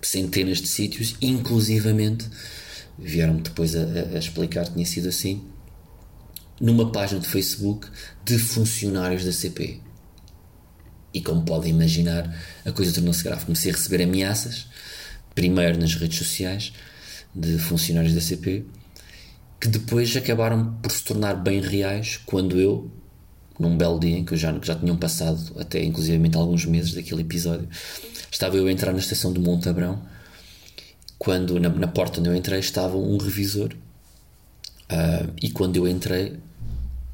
centenas 0.00 0.58
de 0.58 0.68
sítios, 0.68 1.16
inclusivamente 1.20 2.28
vieram-me 2.98 3.40
depois 3.40 3.76
a, 3.76 3.82
a, 4.14 4.18
explicar 4.18 4.64
que 4.66 4.72
tinha 4.72 4.86
sido 4.86 5.08
assim 5.08 5.44
numa 6.60 6.90
página 6.90 7.20
de 7.20 7.28
Facebook 7.28 7.86
de 8.24 8.38
funcionários 8.38 9.24
da 9.24 9.32
CP. 9.32 9.80
E 11.14 11.20
como 11.20 11.42
podem 11.42 11.70
imaginar, 11.70 12.36
a 12.64 12.72
coisa 12.72 12.92
tornou-se 12.92 13.22
grave. 13.22 13.44
Comecei 13.44 13.70
a 13.70 13.74
receber 13.74 14.02
ameaças, 14.02 14.66
primeiro 15.34 15.78
nas 15.78 15.94
redes 15.94 16.18
sociais, 16.18 16.72
de 17.34 17.58
funcionários 17.58 18.12
da 18.12 18.20
CP, 18.20 18.66
que 19.60 19.68
depois 19.68 20.16
acabaram 20.16 20.74
por 20.82 20.90
se 20.90 21.04
tornar 21.04 21.34
bem 21.34 21.60
reais 21.60 22.18
quando 22.26 22.60
eu, 22.60 22.90
num 23.58 23.76
belo 23.76 23.98
dia 23.98 24.16
em 24.16 24.24
que 24.24 24.36
já, 24.36 24.56
já 24.62 24.74
tinham 24.74 24.96
passado 24.96 25.40
até 25.58 25.82
inclusivamente 25.82 26.36
alguns 26.36 26.64
meses 26.64 26.94
daquele 26.94 27.22
episódio, 27.22 27.68
estava 28.30 28.56
eu 28.56 28.66
a 28.66 28.72
entrar 28.72 28.92
na 28.92 28.98
estação 28.98 29.32
do 29.32 29.40
Monte 29.40 29.68
Abrão. 29.68 30.00
Quando 31.18 31.58
na, 31.58 31.68
na 31.68 31.88
porta 31.88 32.20
onde 32.20 32.28
eu 32.28 32.36
entrei 32.36 32.60
estava 32.60 32.96
um 32.96 33.18
revisor. 33.18 33.74
Uh, 34.90 35.32
e 35.42 35.50
quando 35.50 35.76
eu 35.76 35.86
entrei 35.86 36.38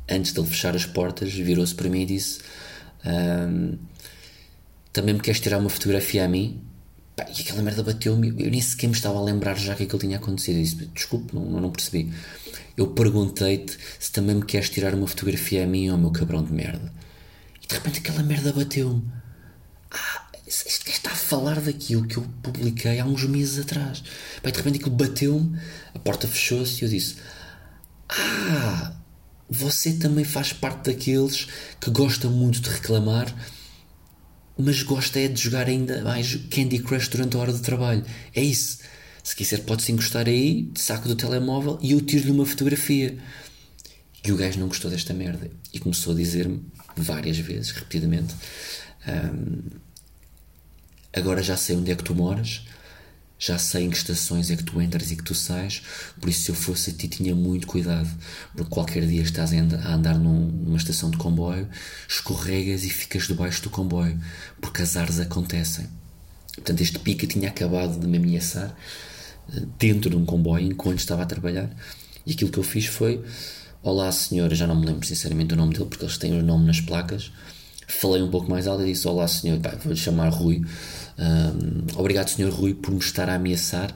antes 0.08 0.32
de 0.32 0.38
ele 0.38 0.46
fechar 0.46 0.76
as 0.76 0.84
portas 0.84 1.32
virou-se 1.32 1.74
para 1.74 1.88
mim 1.88 2.02
e 2.02 2.06
disse 2.06 2.38
uh, 3.04 3.78
também 4.92 5.14
me 5.14 5.20
queres 5.20 5.40
tirar 5.40 5.58
uma 5.58 5.68
fotografia 5.68 6.24
a 6.24 6.28
mim 6.28 6.62
Pá, 7.16 7.26
e 7.28 7.40
aquela 7.42 7.62
merda 7.62 7.82
bateu-me 7.82 8.28
eu 8.38 8.50
nem 8.50 8.60
sequer 8.60 8.88
me 8.88 8.94
estava 8.94 9.18
a 9.18 9.22
lembrar 9.22 9.56
já 9.56 9.74
que 9.74 9.84
aquilo 9.84 10.00
tinha 10.00 10.16
acontecido 10.16 10.56
eu 10.56 10.62
disse, 10.62 10.86
desculpe, 10.86 11.34
não, 11.34 11.44
não 11.60 11.70
percebi 11.70 12.12
eu 12.76 12.88
perguntei-te 12.88 13.78
se 13.98 14.10
também 14.10 14.36
me 14.36 14.44
queres 14.44 14.68
tirar 14.68 14.94
uma 14.94 15.06
fotografia 15.06 15.62
a 15.64 15.66
mim 15.66 15.88
ou 15.88 15.94
ao 15.94 16.00
meu 16.00 16.10
cabrão 16.10 16.42
de 16.42 16.52
merda. 16.52 16.92
E 17.62 17.66
de 17.66 17.74
repente 17.74 18.00
aquela 18.00 18.22
merda 18.22 18.52
bateu-me. 18.52 19.04
Ah, 19.90 20.26
este 20.46 20.90
está 20.90 21.10
a 21.10 21.14
falar 21.14 21.60
daquilo 21.60 22.06
que 22.06 22.16
eu 22.16 22.26
publiquei 22.42 22.98
há 22.98 23.04
uns 23.04 23.24
meses 23.24 23.60
atrás. 23.60 24.02
Pai, 24.42 24.50
de 24.50 24.58
repente 24.58 24.80
aquilo 24.80 24.96
bateu-me, 24.96 25.58
a 25.94 25.98
porta 25.98 26.26
fechou-se 26.26 26.82
e 26.82 26.84
eu 26.84 26.90
disse: 26.90 27.16
Ah, 28.08 28.96
você 29.48 29.92
também 29.92 30.24
faz 30.24 30.52
parte 30.52 30.90
daqueles 30.90 31.46
que 31.80 31.90
gosta 31.90 32.28
muito 32.28 32.60
de 32.60 32.70
reclamar, 32.70 33.32
mas 34.56 34.82
gosta 34.82 35.18
é 35.18 35.28
de 35.28 35.40
jogar 35.40 35.66
ainda 35.66 36.02
mais 36.02 36.36
Candy 36.50 36.78
Crush 36.78 37.08
durante 37.08 37.36
a 37.36 37.40
hora 37.40 37.52
de 37.52 37.60
trabalho. 37.60 38.04
É 38.34 38.42
isso. 38.42 38.78
Se 39.22 39.34
quiser, 39.34 39.60
pode-se 39.60 39.90
encostar 39.90 40.28
aí, 40.28 40.70
saco 40.74 41.08
do 41.08 41.16
telemóvel 41.16 41.78
e 41.80 41.92
eu 41.92 42.00
tiro-lhe 42.00 42.30
uma 42.30 42.46
fotografia. 42.46 43.16
E 44.24 44.32
o 44.32 44.36
gajo 44.36 44.60
não 44.60 44.68
gostou 44.68 44.90
desta 44.90 45.12
merda 45.12 45.50
e 45.72 45.78
começou 45.78 46.12
a 46.12 46.16
dizer-me 46.16 46.62
várias 46.96 47.38
vezes, 47.38 47.70
repetidamente: 47.72 48.34
um, 49.06 49.84
Agora 51.14 51.42
já 51.42 51.56
sei 51.56 51.76
onde 51.76 51.92
é 51.92 51.94
que 51.94 52.02
tu 52.02 52.14
moras, 52.14 52.66
já 53.46 53.58
sei 53.58 53.84
em 53.84 53.90
que 53.90 53.96
estações 53.98 54.50
é 54.50 54.56
que 54.56 54.64
tu 54.64 54.80
entras 54.80 55.10
e 55.10 55.16
que 55.16 55.22
tu 55.22 55.34
sais, 55.34 55.82
por 56.18 56.30
isso 56.30 56.42
se 56.44 56.50
eu 56.50 56.54
fosse 56.54 56.90
a 56.90 56.92
ti 56.94 57.08
tinha 57.08 57.34
muito 57.34 57.66
cuidado, 57.66 58.08
porque 58.56 58.70
qualquer 58.70 59.06
dia 59.06 59.20
estás 59.20 59.52
a 59.52 59.94
andar 59.94 60.18
num, 60.18 60.46
numa 60.46 60.78
estação 60.78 61.10
de 61.10 61.18
comboio, 61.18 61.68
escorregas 62.08 62.84
e 62.84 62.88
ficas 62.88 63.26
debaixo 63.26 63.62
do 63.62 63.68
comboio, 63.68 64.18
porque 64.62 64.80
azares 64.80 65.20
acontecem. 65.20 65.86
Portanto, 66.54 66.80
este 66.80 66.98
pica 66.98 67.26
tinha 67.26 67.50
acabado 67.50 68.00
de 68.00 68.06
me 68.06 68.16
ameaçar 68.16 68.74
eh, 69.52 69.62
dentro 69.78 70.08
de 70.08 70.16
um 70.16 70.24
comboio 70.24 70.64
enquanto 70.64 71.00
estava 71.00 71.22
a 71.22 71.26
trabalhar, 71.26 71.68
e 72.24 72.32
aquilo 72.32 72.50
que 72.50 72.58
eu 72.58 72.62
fiz 72.62 72.86
foi: 72.86 73.22
Olá, 73.82 74.10
senhora, 74.10 74.54
já 74.54 74.66
não 74.66 74.80
me 74.80 74.86
lembro 74.86 75.06
sinceramente 75.06 75.52
o 75.52 75.56
nome 75.56 75.74
dele, 75.74 75.84
porque 75.84 76.04
eles 76.04 76.16
têm 76.16 76.32
o 76.32 76.42
nome 76.42 76.64
nas 76.64 76.80
placas. 76.80 77.30
Falei 77.86 78.22
um 78.22 78.30
pouco 78.30 78.50
mais 78.50 78.66
alto 78.66 78.82
e 78.82 78.86
disse: 78.86 79.06
Olá, 79.06 79.28
senhor, 79.28 79.58
vou-lhe 79.82 79.98
chamar 79.98 80.30
Rui. 80.30 80.64
Um, 81.16 81.98
obrigado, 81.98 82.28
senhor 82.28 82.52
Rui, 82.52 82.74
por 82.74 82.90
me 82.92 82.98
estar 82.98 83.28
a 83.28 83.34
ameaçar. 83.34 83.94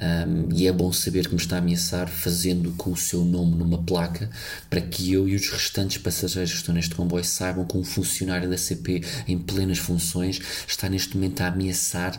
Um, 0.00 0.48
e 0.54 0.66
é 0.66 0.72
bom 0.72 0.92
saber 0.92 1.26
que 1.26 1.34
me 1.34 1.40
está 1.40 1.56
a 1.56 1.58
ameaçar 1.58 2.08
fazendo 2.08 2.72
com 2.72 2.90
o 2.90 2.96
seu 2.96 3.22
nome 3.24 3.54
numa 3.56 3.82
placa 3.82 4.30
para 4.70 4.80
que 4.80 5.12
eu 5.12 5.28
e 5.28 5.34
os 5.34 5.50
restantes 5.50 5.98
passageiros 5.98 6.52
que 6.52 6.58
estão 6.58 6.74
neste 6.74 6.94
comboio 6.94 7.22
saibam 7.22 7.66
que 7.66 7.76
um 7.76 7.84
funcionário 7.84 8.48
da 8.48 8.56
CP 8.56 9.02
em 9.28 9.36
plenas 9.36 9.78
funções 9.78 10.40
está 10.66 10.88
neste 10.88 11.16
momento 11.16 11.42
a 11.42 11.48
ameaçar, 11.48 12.18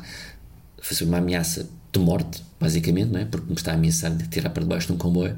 fazer 0.79 1.05
uma 1.05 1.17
ameaça 1.17 1.67
de 1.91 1.99
morte, 1.99 2.43
basicamente, 2.59 3.09
não 3.11 3.19
é? 3.19 3.25
porque 3.25 3.47
me 3.47 3.55
está 3.55 3.71
a 3.71 3.75
ameaçar 3.75 4.15
de 4.15 4.27
tirar 4.27 4.51
para 4.51 4.63
debaixo 4.63 4.87
de 4.87 4.93
um 4.93 4.97
comboio 4.97 5.35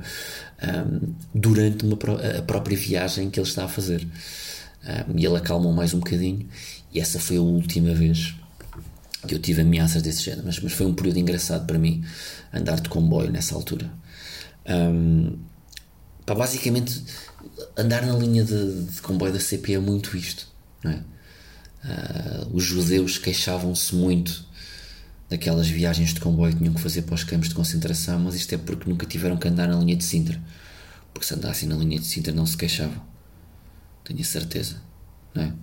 um, 0.62 1.14
durante 1.34 1.86
uma, 1.86 1.98
a 2.38 2.42
própria 2.42 2.78
viagem 2.78 3.30
que 3.30 3.40
ele 3.40 3.48
está 3.48 3.66
a 3.66 3.68
fazer. 3.68 4.06
Um, 4.84 5.18
e 5.18 5.26
ele 5.26 5.38
acalmou 5.38 5.72
mais 5.72 5.94
um 5.94 6.00
bocadinho, 6.00 6.48
e 6.94 7.00
essa 7.00 7.18
foi 7.20 7.38
a 7.38 7.42
última 7.42 7.94
vez 7.94 8.36
que 9.28 9.36
eu 9.36 9.40
tive 9.40 9.62
ameaças 9.62 10.02
desse 10.02 10.24
género, 10.24 10.44
mas, 10.46 10.60
mas 10.60 10.74
foi 10.74 10.86
um 10.86 10.94
período 10.94 11.18
engraçado 11.18 11.66
para 11.66 11.78
mim 11.78 12.04
andar 12.54 12.80
de 12.80 12.90
comboio 12.90 13.32
nessa 13.32 13.56
altura. 13.56 13.92
Um, 14.68 15.38
basicamente, 16.26 17.04
andar 17.78 18.06
na 18.06 18.14
linha 18.18 18.44
de, 18.44 18.84
de, 18.86 19.02
comboio 19.02 19.34
da 19.34 19.40
CP 19.40 19.74
é 19.74 19.80
muito 19.80 20.16
isto. 20.16 20.48
Não 20.84 20.92
é? 20.92 21.04
Uh, 21.84 22.56
os 22.56 22.64
judeus 22.64 23.18
queixavam-se 23.18 23.94
muito 23.94 24.46
daquelas 25.30 25.68
viagens 25.68 26.14
de 26.14 26.22
comboio 26.22 26.54
que 26.54 26.60
tinham 26.60 26.74
que 26.74 26.82
fazer 26.82 27.02
para 27.02 27.16
os 27.16 27.24
campos 27.24 27.50
de 27.50 27.56
concentração, 27.56 28.20
mas 28.20 28.36
isto 28.36 28.54
é 28.54 28.58
porque 28.58 28.90
nunca 28.90 29.06
tiveram 29.06 29.36
que 29.36 29.48
andar 29.48 29.68
na 29.68 29.78
linha 29.78 29.96
de 29.96 30.04
Sintra. 30.04 30.40
Porque 31.14 31.28
se 31.28 31.34
andassem 31.34 31.68
na 31.68 31.76
linha 31.76 32.00
de 32.00 32.06
Sintra 32.06 32.32
não 32.32 32.46
se 32.46 32.56
queixavam. 32.56 33.02
Tenho 34.04 34.22
a 34.22 34.24
certeza. 34.24 34.82
Não 35.34 35.44
é? 35.44 35.54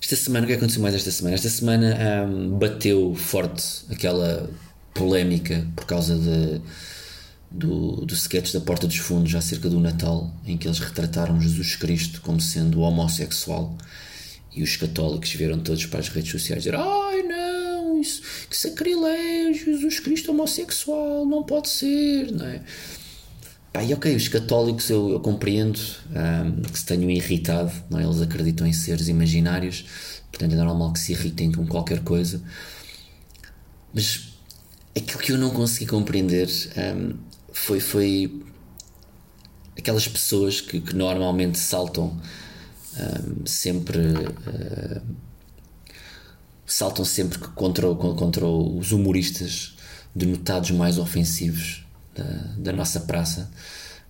Esta 0.00 0.16
semana, 0.16 0.44
o 0.44 0.48
que 0.48 0.54
aconteceu 0.54 0.80
mais 0.80 0.94
esta 0.94 1.10
semana? 1.10 1.34
Esta 1.34 1.48
semana 1.48 2.26
um, 2.26 2.58
bateu 2.58 3.14
forte 3.14 3.84
aquela 3.90 4.48
polémica 4.94 5.66
por 5.74 5.86
causa 5.86 6.16
de, 6.16 6.60
do, 7.50 8.04
do 8.06 8.14
sketch 8.14 8.52
da 8.52 8.60
Porta 8.60 8.86
dos 8.86 8.96
Fundos 8.96 9.34
acerca 9.34 9.68
do 9.68 9.80
Natal, 9.80 10.32
em 10.46 10.56
que 10.56 10.66
eles 10.66 10.78
retrataram 10.78 11.40
Jesus 11.40 11.76
Cristo 11.76 12.20
como 12.22 12.40
sendo 12.40 12.80
homossexual 12.80 13.76
e 14.54 14.62
os 14.62 14.76
católicos 14.76 15.32
vieram 15.32 15.58
todos 15.58 15.86
para 15.86 16.00
as 16.00 16.08
redes 16.08 16.30
sociais 16.30 16.64
dizer: 16.64 16.76
Ai 16.76 17.22
não, 17.22 18.00
isso, 18.00 18.22
que 18.48 18.56
sacrilégio, 18.56 19.66
Jesus 19.66 20.00
Cristo 20.00 20.30
homossexual, 20.30 21.26
não 21.26 21.42
pode 21.42 21.68
ser, 21.68 22.32
não 22.32 22.46
é? 22.46 22.62
Pá, 23.72 23.82
e 23.82 23.92
ok, 23.92 24.16
os 24.16 24.28
católicos 24.28 24.88
eu, 24.88 25.10
eu 25.10 25.20
compreendo 25.20 25.78
um, 26.10 26.62
que 26.62 26.78
se 26.78 26.86
tenham 26.86 27.10
irritado, 27.10 27.70
não 27.90 27.98
é? 27.98 28.04
eles 28.04 28.20
acreditam 28.20 28.66
em 28.66 28.72
seres 28.72 29.08
imaginários, 29.08 29.84
portanto 30.30 30.52
é 30.54 30.56
normal 30.56 30.92
que 30.92 30.98
se 30.98 31.12
irritem 31.12 31.52
com 31.52 31.66
qualquer 31.66 32.02
coisa. 32.02 32.42
Mas 33.92 34.30
aquilo 34.96 35.18
que 35.18 35.32
eu 35.32 35.38
não 35.38 35.50
consegui 35.50 35.86
compreender 35.86 36.48
um, 36.96 37.14
foi, 37.52 37.78
foi 37.78 38.42
aquelas 39.76 40.08
pessoas 40.08 40.60
que, 40.60 40.80
que 40.80 40.94
normalmente 40.94 41.58
saltam 41.58 42.18
um, 42.98 43.46
sempre. 43.46 43.98
Uh, 44.00 45.02
saltam 46.66 47.02
sempre 47.02 47.38
contra, 47.38 47.94
contra 47.94 48.46
os 48.46 48.92
humoristas 48.92 49.74
denotados 50.14 50.70
mais 50.70 50.98
ofensivos 50.98 51.87
da, 52.18 52.54
da 52.56 52.72
nossa 52.72 53.00
praça 53.00 53.50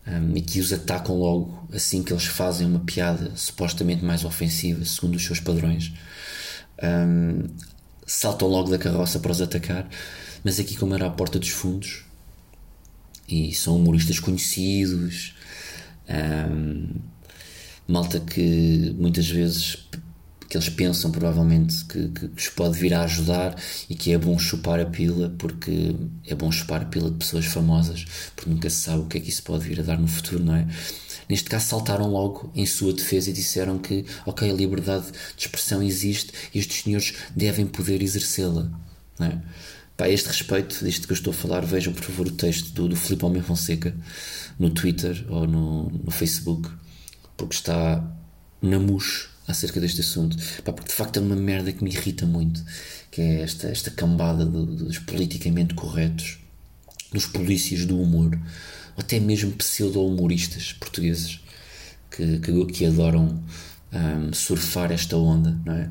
um, 0.06 0.36
e 0.36 0.40
que 0.40 0.60
os 0.60 0.72
atacam 0.72 1.16
logo 1.16 1.68
assim 1.72 2.02
que 2.02 2.12
eles 2.12 2.24
fazem 2.24 2.66
uma 2.66 2.80
piada 2.80 3.32
supostamente 3.36 4.04
mais 4.04 4.24
ofensiva, 4.24 4.84
segundo 4.84 5.16
os 5.16 5.24
seus 5.24 5.40
padrões. 5.40 5.92
Um, 6.82 7.46
saltam 8.06 8.48
logo 8.48 8.70
da 8.70 8.78
carroça 8.78 9.20
para 9.20 9.32
os 9.32 9.40
atacar, 9.40 9.88
mas 10.42 10.58
aqui, 10.58 10.76
como 10.76 10.94
era 10.94 11.06
a 11.06 11.10
porta 11.10 11.38
dos 11.38 11.50
fundos, 11.50 12.04
e 13.28 13.52
são 13.54 13.76
humoristas 13.76 14.18
conhecidos, 14.18 15.34
um, 16.50 16.94
malta 17.86 18.20
que 18.20 18.94
muitas 18.98 19.28
vezes 19.28 19.88
que 20.48 20.56
eles 20.56 20.68
pensam 20.68 21.10
provavelmente 21.10 21.84
que, 21.84 22.08
que, 22.08 22.28
que 22.28 22.40
os 22.40 22.48
pode 22.48 22.78
vir 22.78 22.94
a 22.94 23.02
ajudar 23.02 23.54
e 23.88 23.94
que 23.94 24.12
é 24.12 24.18
bom 24.18 24.38
chupar 24.38 24.80
a 24.80 24.86
pila 24.86 25.28
porque 25.38 25.94
é 26.26 26.34
bom 26.34 26.50
chupar 26.50 26.82
a 26.82 26.84
pila 26.86 27.10
de 27.10 27.16
pessoas 27.18 27.44
famosas 27.44 28.06
porque 28.34 28.50
nunca 28.50 28.70
se 28.70 28.76
sabe 28.76 29.00
o 29.00 29.06
que 29.06 29.18
é 29.18 29.20
que 29.20 29.28
isso 29.28 29.42
pode 29.42 29.68
vir 29.68 29.80
a 29.80 29.82
dar 29.82 29.98
no 29.98 30.08
futuro, 30.08 30.42
não 30.42 30.56
é? 30.56 30.66
Neste 31.28 31.50
caso 31.50 31.66
saltaram 31.66 32.08
logo 32.08 32.50
em 32.54 32.64
sua 32.64 32.94
defesa 32.94 33.28
e 33.28 33.32
disseram 33.34 33.78
que 33.78 34.06
ok, 34.24 34.50
a 34.50 34.54
liberdade 34.54 35.06
de 35.36 35.42
expressão 35.42 35.82
existe 35.82 36.32
e 36.54 36.58
estes 36.58 36.82
senhores 36.82 37.14
devem 37.36 37.66
poder 37.66 38.02
exercê-la, 38.02 38.70
não 39.18 39.26
é? 39.26 39.42
Pá, 39.98 40.04
a 40.04 40.08
este 40.08 40.28
respeito, 40.28 40.84
disto 40.84 41.06
que 41.06 41.12
eu 41.12 41.16
estou 41.16 41.32
a 41.32 41.34
falar, 41.34 41.66
vejam 41.66 41.92
por 41.92 42.04
favor 42.04 42.28
o 42.28 42.30
texto 42.30 42.72
do, 42.72 42.88
do 42.88 42.96
Filipe 42.96 43.24
Almeida 43.24 43.46
Fonseca 43.46 43.94
no 44.56 44.70
Twitter 44.70 45.26
ou 45.28 45.46
no, 45.46 45.90
no 45.90 46.10
Facebook, 46.10 46.70
porque 47.36 47.54
está 47.54 48.02
na 48.62 48.78
mousse 48.78 49.26
acerca 49.48 49.80
deste 49.80 50.02
assunto, 50.02 50.36
Pá, 50.62 50.72
porque 50.72 50.90
de 50.90 50.94
facto 50.94 51.16
é 51.16 51.20
uma 51.20 51.34
merda 51.34 51.72
que 51.72 51.82
me 51.82 51.90
irrita 51.90 52.26
muito, 52.26 52.62
que 53.10 53.22
é 53.22 53.40
esta, 53.40 53.68
esta 53.68 53.90
cambada 53.90 54.44
dos 54.44 54.98
politicamente 54.98 55.74
corretos, 55.74 56.38
dos 57.12 57.26
polícias 57.26 57.86
do 57.86 58.00
humor, 58.00 58.38
ou 58.94 59.00
até 59.02 59.18
mesmo 59.18 59.52
pseudo-humoristas 59.52 60.74
portugueses 60.74 61.40
que, 62.10 62.38
que, 62.38 62.66
que 62.66 62.84
adoram 62.84 63.42
um, 63.92 64.32
surfar 64.32 64.92
esta 64.92 65.16
onda, 65.16 65.58
não 65.64 65.74
é? 65.74 65.90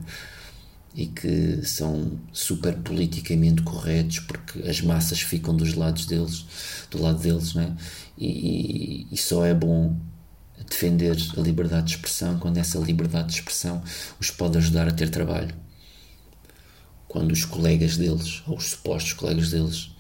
E 0.94 1.06
que 1.08 1.62
são 1.64 2.20
super 2.34 2.76
politicamente 2.78 3.62
corretos 3.62 4.20
porque 4.20 4.68
as 4.68 4.82
massas 4.82 5.22
ficam 5.22 5.56
dos 5.56 5.74
lados 5.74 6.06
deles, 6.06 6.46
do 6.90 7.02
lado 7.02 7.20
deles, 7.20 7.54
não 7.54 7.64
é? 7.64 7.76
E, 8.18 8.28
e, 8.28 9.08
e 9.12 9.18
só 9.18 9.46
é 9.46 9.54
bom 9.54 9.96
defender 10.70 11.18
a 11.38 11.42
liberdade 11.42 11.88
de 11.88 11.96
expressão 11.96 12.38
quando 12.40 12.58
essa 12.58 12.78
liberdade 12.78 13.30
de 13.30 13.36
expressão 13.36 13.84
os 14.20 14.32
pode 14.32 14.58
ajudar 14.58 14.88
a 14.88 14.92
ter 14.92 15.10
trabalho. 15.10 15.54
Quando 17.08 17.32
os 17.32 17.46
colegas 17.46 17.98
deles, 17.98 18.44
ou 18.46 18.58
os 18.58 18.72
supostos 18.72 19.14
colegas 19.14 19.52
deles, 19.52 19.92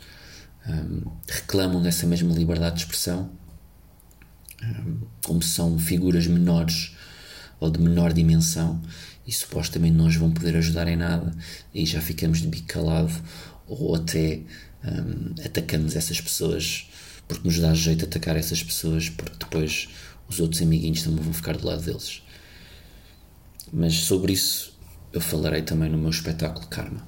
um, 0.67 1.09
reclamam 1.27 1.81
dessa 1.81 2.05
mesma 2.05 2.33
liberdade 2.33 2.75
de 2.75 2.81
expressão, 2.81 3.31
um, 4.61 5.01
como 5.23 5.41
são 5.41 5.79
figuras 5.79 6.27
menores 6.27 6.95
ou 7.59 7.69
de 7.69 7.79
menor 7.79 8.13
dimensão 8.13 8.81
e 9.25 9.31
supostamente 9.31 9.95
não 9.95 10.07
os 10.07 10.15
vão 10.15 10.31
poder 10.31 10.55
ajudar 10.57 10.87
em 10.87 10.95
nada, 10.95 11.35
e 11.73 11.85
já 11.85 12.01
ficamos 12.01 12.39
de 12.39 12.47
bico 12.47 12.67
calado 12.67 13.13
ou 13.67 13.95
até 13.95 14.41
um, 14.83 15.33
atacamos 15.43 15.95
essas 15.95 16.21
pessoas 16.21 16.87
porque 17.27 17.45
nos 17.45 17.59
dá 17.59 17.73
jeito 17.73 18.05
atacar 18.05 18.37
essas 18.37 18.63
pessoas 18.63 19.09
porque 19.09 19.37
depois 19.37 19.89
os 20.29 20.39
outros 20.39 20.61
amiguinhos 20.61 21.03
também 21.03 21.23
vão 21.23 21.33
ficar 21.33 21.57
do 21.57 21.65
lado 21.65 21.81
deles. 21.81 22.21
Mas 23.71 23.95
sobre 23.95 24.33
isso 24.33 24.77
eu 25.13 25.21
falarei 25.21 25.61
também 25.61 25.89
no 25.89 25.97
meu 25.97 26.09
espetáculo 26.09 26.67
Karma. 26.67 27.07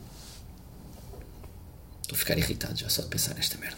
Estou 2.02 2.16
a 2.16 2.20
ficar 2.20 2.38
irritado 2.38 2.78
já 2.78 2.90
só 2.90 3.02
de 3.04 3.08
pensar 3.08 3.36
nesta 3.36 3.58
merda. 3.58 3.78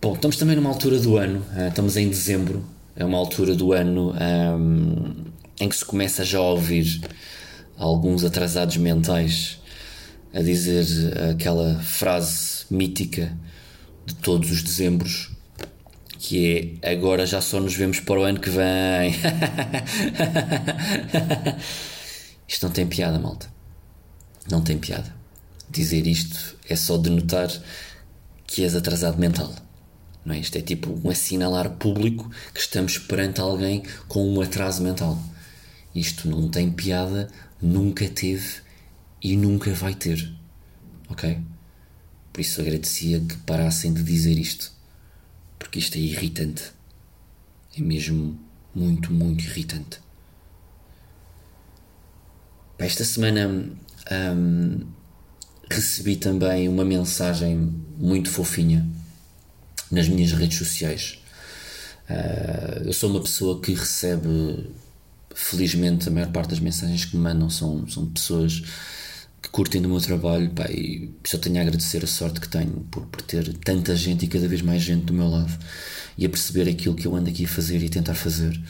Bom, 0.00 0.14
estamos 0.14 0.36
também 0.36 0.56
numa 0.56 0.68
altura 0.68 0.98
do 0.98 1.16
ano, 1.16 1.46
uh, 1.56 1.68
estamos 1.68 1.96
em 1.96 2.08
dezembro, 2.08 2.64
é 2.96 3.04
uma 3.04 3.16
altura 3.16 3.54
do 3.54 3.72
ano 3.72 4.12
um, 4.12 5.24
em 5.60 5.68
que 5.68 5.76
se 5.76 5.84
começa 5.84 6.24
já 6.24 6.38
a 6.38 6.42
ouvir 6.42 7.00
alguns 7.76 8.24
atrasados 8.24 8.76
mentais 8.76 9.60
a 10.34 10.40
dizer 10.40 10.84
aquela 11.30 11.78
frase 11.80 12.64
mítica 12.70 13.36
de 14.04 14.14
todos 14.16 14.50
os 14.50 14.62
dezembros 14.62 15.30
que 16.24 16.78
é 16.80 16.92
agora 16.92 17.26
já 17.26 17.40
só 17.40 17.58
nos 17.58 17.74
vemos 17.74 17.98
para 17.98 18.20
o 18.20 18.22
ano 18.22 18.38
que 18.38 18.48
vem. 18.48 19.10
isto 22.46 22.64
não 22.64 22.72
tem 22.72 22.86
piada, 22.86 23.18
malta. 23.18 23.52
Não 24.48 24.62
tem 24.62 24.78
piada. 24.78 25.12
Dizer 25.68 26.06
isto 26.06 26.56
é 26.68 26.76
só 26.76 26.96
denotar 26.96 27.50
que 28.46 28.62
és 28.62 28.76
atrasado 28.76 29.18
mental. 29.18 29.52
Não 30.24 30.32
é? 30.32 30.38
Isto 30.38 30.58
é 30.58 30.60
tipo 30.60 30.96
um 31.04 31.10
assinalar 31.10 31.68
público 31.70 32.30
que 32.54 32.60
estamos 32.60 32.98
perante 32.98 33.40
alguém 33.40 33.82
com 34.06 34.24
um 34.32 34.40
atraso 34.40 34.80
mental. 34.80 35.20
Isto 35.92 36.28
não 36.28 36.48
tem 36.48 36.70
piada, 36.70 37.28
nunca 37.60 38.08
teve 38.08 38.60
e 39.20 39.36
nunca 39.36 39.74
vai 39.74 39.96
ter. 39.96 40.32
ok? 41.08 41.36
Por 42.32 42.40
isso 42.40 42.60
agradecia 42.60 43.18
que 43.18 43.36
parassem 43.38 43.92
de 43.92 44.04
dizer 44.04 44.38
isto, 44.38 44.72
porque 45.62 45.78
isto 45.78 45.96
é 45.96 46.00
irritante. 46.00 46.64
É 47.76 47.80
mesmo 47.80 48.38
muito, 48.74 49.12
muito 49.12 49.44
irritante. 49.44 50.00
Esta 52.78 53.04
semana 53.04 53.48
hum, 54.36 54.80
recebi 55.70 56.16
também 56.16 56.68
uma 56.68 56.84
mensagem 56.84 57.72
muito 57.96 58.28
fofinha 58.28 58.86
nas 59.90 60.08
minhas 60.08 60.32
redes 60.32 60.58
sociais. 60.58 61.18
Uh, 62.10 62.86
eu 62.86 62.92
sou 62.92 63.08
uma 63.08 63.22
pessoa 63.22 63.60
que 63.60 63.72
recebe, 63.72 64.68
felizmente, 65.34 66.08
a 66.08 66.10
maior 66.10 66.32
parte 66.32 66.50
das 66.50 66.60
mensagens 66.60 67.04
que 67.04 67.16
me 67.16 67.22
mandam 67.22 67.48
são, 67.48 67.88
são 67.88 68.06
pessoas 68.10 68.62
que 69.42 69.48
curtem 69.48 69.82
do 69.82 69.88
meu 69.88 70.00
trabalho 70.00 70.50
pá, 70.50 70.70
e 70.70 71.12
só 71.24 71.36
tenho 71.36 71.58
a 71.58 71.62
agradecer 71.62 72.04
a 72.04 72.06
sorte 72.06 72.40
que 72.40 72.48
tenho 72.48 72.86
por, 72.90 73.04
por 73.06 73.20
ter 73.22 73.52
tanta 73.58 73.96
gente 73.96 74.24
e 74.24 74.28
cada 74.28 74.46
vez 74.46 74.62
mais 74.62 74.82
gente 74.82 75.04
do 75.04 75.12
meu 75.12 75.28
lado 75.28 75.52
e 76.16 76.24
a 76.24 76.28
perceber 76.28 76.68
aquilo 76.68 76.94
que 76.94 77.06
eu 77.06 77.16
ando 77.16 77.28
aqui 77.28 77.44
a 77.44 77.48
fazer 77.48 77.82
e 77.82 77.88
tentar 77.88 78.14
fazer. 78.14 78.60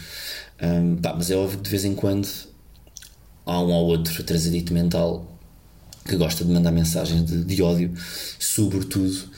Um, 0.63 0.97
pá, 0.97 1.15
mas 1.15 1.31
é 1.31 1.37
óbvio 1.37 1.59
que 1.59 1.65
de 1.65 1.71
vez 1.71 1.85
em 1.85 1.95
quando 1.95 2.29
há 3.45 3.61
um 3.61 3.73
ou 3.73 3.87
outro 3.87 4.23
atrasadito 4.23 4.73
mental 4.73 5.29
que 6.05 6.17
gosta 6.17 6.45
de 6.45 6.51
mandar 6.51 6.73
mensagens 6.73 7.25
de, 7.25 7.45
de 7.45 7.63
ódio, 7.63 7.93
sobretudo 8.39 9.31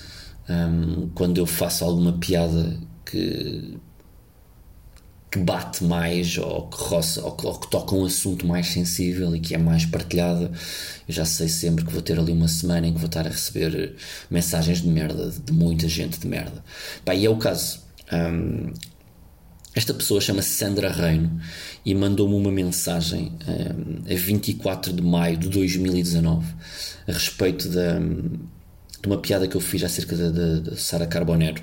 um, 0.49 1.09
quando 1.15 1.39
eu 1.39 1.47
faço 1.47 1.85
alguma 1.85 2.13
piada 2.13 2.79
que, 3.05 3.77
que 5.35 5.41
bate 5.41 5.83
mais 5.83 6.39
ou 6.39 6.69
que, 6.69 6.77
roça, 6.77 7.21
ou, 7.21 7.33
que, 7.33 7.45
ou 7.45 7.59
que 7.59 7.69
toca 7.69 7.93
um 7.93 8.05
assunto 8.05 8.47
mais 8.47 8.69
sensível 8.69 9.35
e 9.35 9.41
que 9.41 9.53
é 9.53 9.59
mais 9.59 9.85
partilhada. 9.85 10.53
Eu 11.09 11.13
já 11.13 11.25
sei 11.25 11.49
sempre 11.49 11.85
que 11.85 11.93
vou 11.93 12.01
ter 12.01 12.17
ali 12.21 12.31
uma 12.31 12.47
semana 12.47 12.87
em 12.87 12.93
que 12.93 13.01
vou 13.01 13.09
estar 13.09 13.27
a 13.27 13.31
receber 13.31 13.97
mensagens 14.31 14.81
de 14.81 14.87
merda 14.87 15.35
de 15.45 15.53
muita 15.53 15.89
gente 15.89 16.21
de 16.21 16.29
merda. 16.29 16.63
Pá, 17.05 17.17
e 17.17 17.27
é 17.27 17.29
o 17.29 17.37
caso. 17.37 17.81
Um, 18.13 18.73
esta 19.75 19.93
pessoa 19.93 20.21
chama-se 20.21 20.51
Sandra 20.51 20.93
Reino 20.93 21.41
e 21.85 21.93
mandou-me 21.97 22.37
uma 22.37 22.53
mensagem 22.53 23.33
um, 23.49 24.09
a 24.09 24.17
24 24.17 24.93
de 24.93 25.03
maio 25.03 25.37
de 25.37 25.49
2019 25.49 26.47
a 27.09 27.13
respeito 27.13 27.69
da, 27.71 27.99
de 27.99 29.07
uma 29.09 29.19
piada 29.19 29.49
que 29.49 29.57
eu 29.57 29.61
fiz 29.61 29.83
acerca 29.83 30.15
da, 30.17 30.77
Sara 30.77 31.09
Carbonero. 31.09 31.61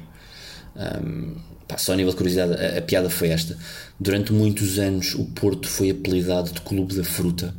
Um, 0.75 1.51
pá, 1.71 1.77
só 1.77 1.93
a 1.93 1.95
nível 1.95 2.11
de 2.11 2.17
curiosidade, 2.17 2.53
a, 2.53 2.79
a, 2.79 2.81
piada 2.81 3.09
foi 3.09 3.29
esta. 3.29 3.57
Durante 3.99 4.33
muitos 4.33 4.77
anos 4.77 5.15
o 5.15 5.25
Porto 5.25 5.67
foi 5.67 5.89
apelidado 5.89 6.51
de 6.51 6.61
Clube 6.61 6.95
da 6.95 7.03
Fruta. 7.03 7.55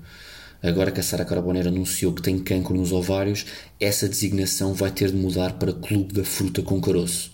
Agora 0.62 0.92
que 0.92 1.00
a 1.00 1.02
Sara 1.02 1.24
Carbonero 1.24 1.68
anunciou 1.68 2.12
que 2.12 2.22
tem 2.22 2.38
cancro 2.38 2.76
nos 2.76 2.92
ovários, 2.92 3.46
essa 3.80 4.08
designação 4.08 4.74
vai 4.74 4.92
ter 4.92 5.10
de 5.10 5.16
mudar 5.16 5.54
para 5.54 5.72
Clube 5.72 6.12
da 6.12 6.24
Fruta 6.24 6.62
com 6.62 6.80
Caroço. 6.80 7.32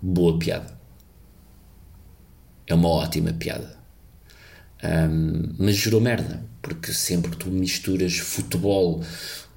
Boa 0.00 0.38
piada. 0.38 0.78
É 2.66 2.74
uma 2.74 2.88
ótima 2.88 3.32
piada. 3.32 3.76
Um, 4.82 5.54
mas 5.58 5.76
gerou 5.76 6.00
merda, 6.00 6.42
porque 6.62 6.92
sempre 6.92 7.32
que 7.32 7.36
tu 7.36 7.50
misturas 7.50 8.16
futebol 8.16 9.02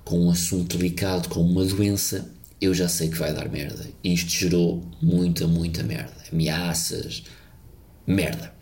com 0.03 0.25
um 0.25 0.29
assunto 0.29 0.77
delicado, 0.77 1.29
com 1.29 1.39
uma 1.39 1.63
doença, 1.63 2.29
eu 2.65 2.73
já 2.73 2.87
sei 2.87 3.09
que 3.09 3.17
vai 3.17 3.33
dar 3.33 3.49
merda. 3.49 3.85
E 4.03 4.13
isto 4.13 4.29
gerou 4.29 4.83
muita, 5.01 5.47
muita 5.47 5.83
merda. 5.83 6.13
Ameaças, 6.31 7.23
merda. 8.05 8.53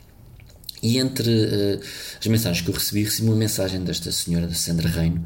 E 0.81 0.97
entre 0.97 1.29
uh, 1.29 1.81
as 2.19 2.27
mensagens 2.27 2.61
que 2.61 2.69
eu 2.69 2.73
recebi, 2.73 3.03
recebi 3.03 3.27
uma 3.27 3.37
mensagem 3.37 3.83
desta 3.83 4.11
senhora, 4.11 4.47
da 4.47 4.53
Sandra 4.53 4.89
Reino, 4.89 5.25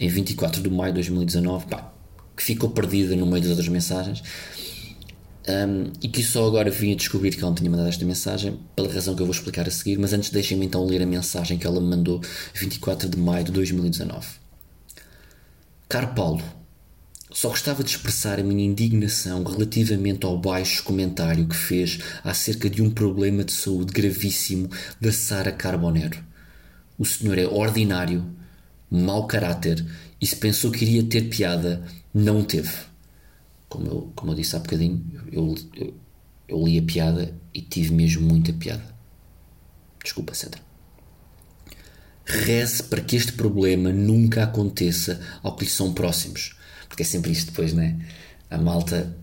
em 0.00 0.08
24 0.08 0.62
de 0.62 0.70
maio 0.70 0.92
de 0.92 1.00
2019, 1.00 1.66
pá, 1.66 1.92
que 2.36 2.42
ficou 2.42 2.70
perdida 2.70 3.14
no 3.14 3.26
meio 3.26 3.42
das 3.42 3.50
outras 3.50 3.68
mensagens 3.68 4.22
um, 5.48 5.92
e 6.02 6.08
que 6.08 6.22
só 6.22 6.46
agora 6.46 6.70
vim 6.70 6.92
a 6.92 6.96
descobrir 6.96 7.30
que 7.30 7.40
ela 7.40 7.50
me 7.50 7.56
tinha 7.56 7.70
mandado 7.70 7.88
esta 7.88 8.04
mensagem, 8.04 8.58
pela 8.74 8.92
razão 8.92 9.14
que 9.14 9.22
eu 9.22 9.26
vou 9.26 9.34
explicar 9.34 9.66
a 9.66 9.70
seguir, 9.70 9.98
mas 9.98 10.12
antes 10.12 10.30
deixem-me 10.30 10.66
então 10.66 10.84
ler 10.84 11.02
a 11.02 11.06
mensagem 11.06 11.56
que 11.56 11.66
ela 11.66 11.80
me 11.80 11.88
mandou 11.88 12.20
24 12.54 13.08
de 13.08 13.16
maio 13.16 13.44
de 13.44 13.52
2019. 13.52 14.26
Caro 15.88 16.08
Paulo, 16.14 16.42
só 17.32 17.48
gostava 17.48 17.82
de 17.82 17.90
expressar 17.90 18.38
a 18.38 18.42
minha 18.42 18.64
indignação 18.64 19.42
relativamente 19.42 20.24
ao 20.24 20.38
baixo 20.38 20.82
comentário 20.82 21.46
que 21.46 21.56
fez 21.56 21.98
acerca 22.22 22.70
de 22.70 22.82
um 22.82 22.90
problema 22.90 23.44
de 23.44 23.52
saúde 23.52 23.92
gravíssimo 23.92 24.70
da 25.00 25.12
Sara 25.12 25.52
Carbonero. 25.52 26.22
O 26.98 27.04
senhor 27.04 27.38
é 27.38 27.46
ordinário, 27.46 28.24
mau 28.90 29.26
caráter 29.26 29.84
e 30.20 30.26
se 30.26 30.36
pensou 30.36 30.70
que 30.70 30.84
iria 30.84 31.02
ter 31.04 31.28
piada, 31.28 31.84
não 32.14 32.42
teve 32.42 32.86
como 33.68 33.86
eu, 33.86 34.12
como 34.14 34.32
eu 34.32 34.36
disse 34.36 34.56
há 34.56 34.58
bocadinho, 34.58 35.04
eu, 35.30 35.54
eu, 35.74 35.94
eu 36.48 36.64
li 36.64 36.78
a 36.78 36.82
piada 36.82 37.34
e 37.52 37.60
tive 37.60 37.92
mesmo 37.92 38.26
muita 38.26 38.52
piada. 38.52 38.94
Desculpa, 40.02 40.34
Sandra. 40.34 40.60
Reze 42.24 42.82
para 42.84 43.00
que 43.00 43.16
este 43.16 43.32
problema 43.32 43.92
nunca 43.92 44.44
aconteça 44.44 45.20
ao 45.42 45.54
que 45.54 45.64
lhe 45.64 45.70
são 45.70 45.92
próximos. 45.92 46.55
Porque 46.88 47.02
é 47.02 47.06
sempre 47.06 47.32
isto 47.32 47.50
depois, 47.50 47.72
né? 47.72 47.98
A 48.50 48.58
malta 48.58 49.16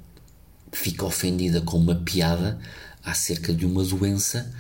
fica 0.72 1.06
ofendida 1.06 1.62
com 1.62 1.78
uma 1.78 1.96
piada 1.96 2.60
acerca 3.04 3.54
de 3.54 3.66
uma 3.66 3.84
doença 3.84 4.52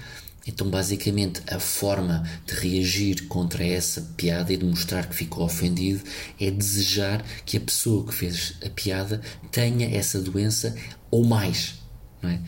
então, 0.45 0.69
basicamente, 0.69 1.41
a 1.47 1.57
forma 1.57 2.23
de 2.45 2.53
reagir 2.53 3.27
contra 3.27 3.65
essa 3.65 4.01
piada 4.17 4.51
e 4.51 4.57
de 4.57 4.65
mostrar 4.65 5.07
que 5.07 5.15
ficou 5.15 5.45
ofendido 5.45 6.03
é 6.39 6.51
desejar 6.51 7.23
que 7.45 7.55
a 7.55 7.61
pessoa 7.61 8.05
que 8.05 8.13
fez 8.13 8.55
a 8.65 8.69
piada 8.69 9.21
tenha 9.51 9.95
essa 9.95 10.19
doença 10.19 10.75
ou 11.09 11.23
mais. 11.25 11.75
Não 12.21 12.29
é? 12.29 12.41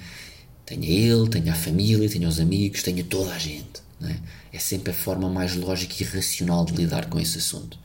Tenha 0.66 0.90
ele, 0.90 1.30
tenha 1.30 1.54
a 1.54 1.56
família, 1.56 2.10
tenha 2.10 2.28
os 2.28 2.40
amigos, 2.40 2.84
tenha 2.84 3.04
toda 3.04 3.34
a 3.34 3.38
gente. 3.38 3.86
É? 4.02 4.58
é 4.58 4.60
sempre 4.60 4.92
a 4.92 4.94
forma 4.94 5.30
mais 5.30 5.56
lógica 5.56 5.96
e 6.02 6.06
racional 6.06 6.66
de 6.66 6.74
lidar 6.74 7.06
com 7.06 7.18
esse 7.18 7.38
assunto. 7.38 7.80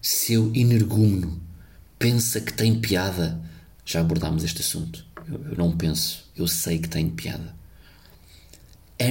Seu 0.00 0.52
energúmeno 0.54 1.40
pensa 1.98 2.40
que 2.40 2.52
tem 2.52 2.80
piada. 2.80 3.40
Já 3.84 4.00
abordámos 4.00 4.44
este 4.44 4.60
assunto. 4.60 5.04
Eu, 5.26 5.44
eu 5.50 5.56
não 5.56 5.76
penso, 5.76 6.24
eu 6.36 6.46
sei 6.46 6.78
que 6.78 6.88
tem 6.88 7.08
piada 7.08 7.58
é 8.98 9.10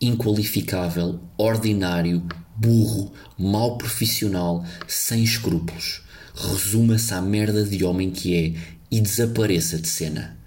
inqualificável, 0.00 1.20
ordinário, 1.36 2.24
burro, 2.54 3.12
mau 3.36 3.76
profissional, 3.76 4.64
sem 4.86 5.24
escrúpulos. 5.24 6.02
Resuma-se 6.34 7.12
à 7.12 7.20
merda 7.20 7.64
de 7.64 7.84
homem 7.84 8.10
que 8.10 8.36
é 8.36 8.78
e 8.90 9.00
desapareça 9.00 9.76
de 9.78 9.88
cena. 9.88 10.38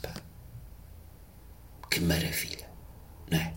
Pá. 0.00 0.14
Que 1.90 2.00
maravilha, 2.00 2.66
não 3.28 3.38
é? 3.38 3.55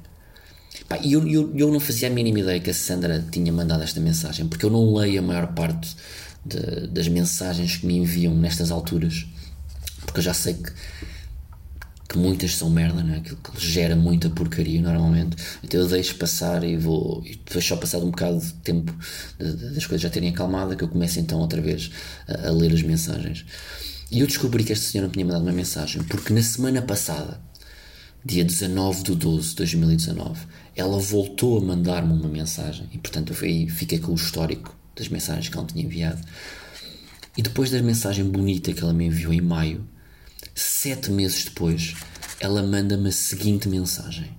Pá, 0.89 0.97
eu, 1.04 1.28
eu, 1.28 1.56
eu 1.56 1.71
não 1.71 1.80
fazia 1.80 2.08
a 2.08 2.12
mínima 2.12 2.39
ideia 2.39 2.60
que 2.60 2.71
a 2.71 2.73
Sandra 2.73 3.23
tinha 3.32 3.54
mandado 3.54 3.84
esta 3.84 3.99
mensagem, 3.99 4.47
porque 4.47 4.65
eu 4.65 4.71
não 4.71 4.93
leio 4.95 5.19
a 5.19 5.21
maior 5.21 5.54
parte 5.54 5.95
de, 6.43 6.88
das 6.88 7.08
mensagens 7.08 7.78
que 7.78 7.86
me 7.86 7.97
enviam 7.97 8.36
nestas 8.36 8.71
alturas, 8.71 9.28
porque 10.06 10.19
eu 10.19 10.23
já 10.23 10.34
sei 10.34 10.56
que 10.56 10.73
que 12.10 12.17
muitas 12.17 12.56
são 12.56 12.71
merda, 12.71 13.04
não 13.04 13.13
é? 13.13 13.17
Aquilo 13.17 13.38
que 13.38 13.63
gera 13.63 13.95
muita 13.95 14.32
porcaria 14.32 14.82
normalmente. 14.82 15.38
Então 15.63 15.80
eu 15.80 15.88
deixo 15.88 16.15
passar 16.15 16.63
e 16.63 16.75
vou. 16.75 17.21
E 17.23 17.36
depois 17.36 17.63
só 17.63 17.78
passado 17.78 18.04
um 18.04 18.10
bocado 18.10 18.39
de 18.39 18.52
tempo 18.54 18.91
das 19.38 19.86
coisas 19.86 20.02
já 20.02 20.10
terem 20.10 20.30
acalmado, 20.30 20.75
que 20.75 20.84
eu 20.84 20.88
começo 20.88 21.19
então 21.19 21.38
outra 21.39 21.62
vez 21.62 21.91
a, 22.28 22.47
a 22.47 22.52
ler 22.52 22.73
as 22.73 22.82
mensagens. 22.82 23.45
E 24.10 24.21
eu 24.21 24.28
descobri 24.28 24.63
que 24.63 24.73
esta 24.73 24.88
senhora 24.88 25.08
me 25.08 25.13
tinha 25.13 25.23
mandado 25.23 25.43
uma 25.43 25.52
mensagem, 25.52 26.02
porque 26.02 26.34
na 26.34 26.41
semana 26.41 26.82
passada, 26.82 27.39
dia 28.23 28.43
19 28.43 29.03
de 29.03 29.15
12 29.15 29.49
de 29.49 29.55
2019, 29.55 30.47
ela 30.75 30.99
voltou 30.99 31.58
a 31.58 31.62
mandar-me 31.62 32.13
uma 32.13 32.27
mensagem 32.27 32.88
e 32.91 32.97
portanto 32.97 33.34
eu 33.34 33.69
fiquei 33.69 33.99
com 33.99 34.12
o 34.12 34.15
histórico 34.15 34.75
das 34.95 35.08
mensagens 35.08 35.49
que 35.49 35.55
ela 35.55 35.65
me 35.65 35.71
tinha 35.71 35.86
enviado. 35.86 36.21
E 37.38 37.41
depois 37.41 37.71
da 37.71 37.82
mensagem 37.82 38.25
bonita 38.25 38.73
que 38.73 38.82
ela 38.82 38.93
me 38.93 39.05
enviou 39.05 39.32
em 39.32 39.41
maio, 39.41 39.88
Sete 40.55 41.12
meses 41.12 41.45
depois, 41.45 41.95
ela 42.39 42.62
manda-me 42.62 43.10
a 43.10 43.12
seguinte 43.12 43.67
mensagem: 43.67 44.38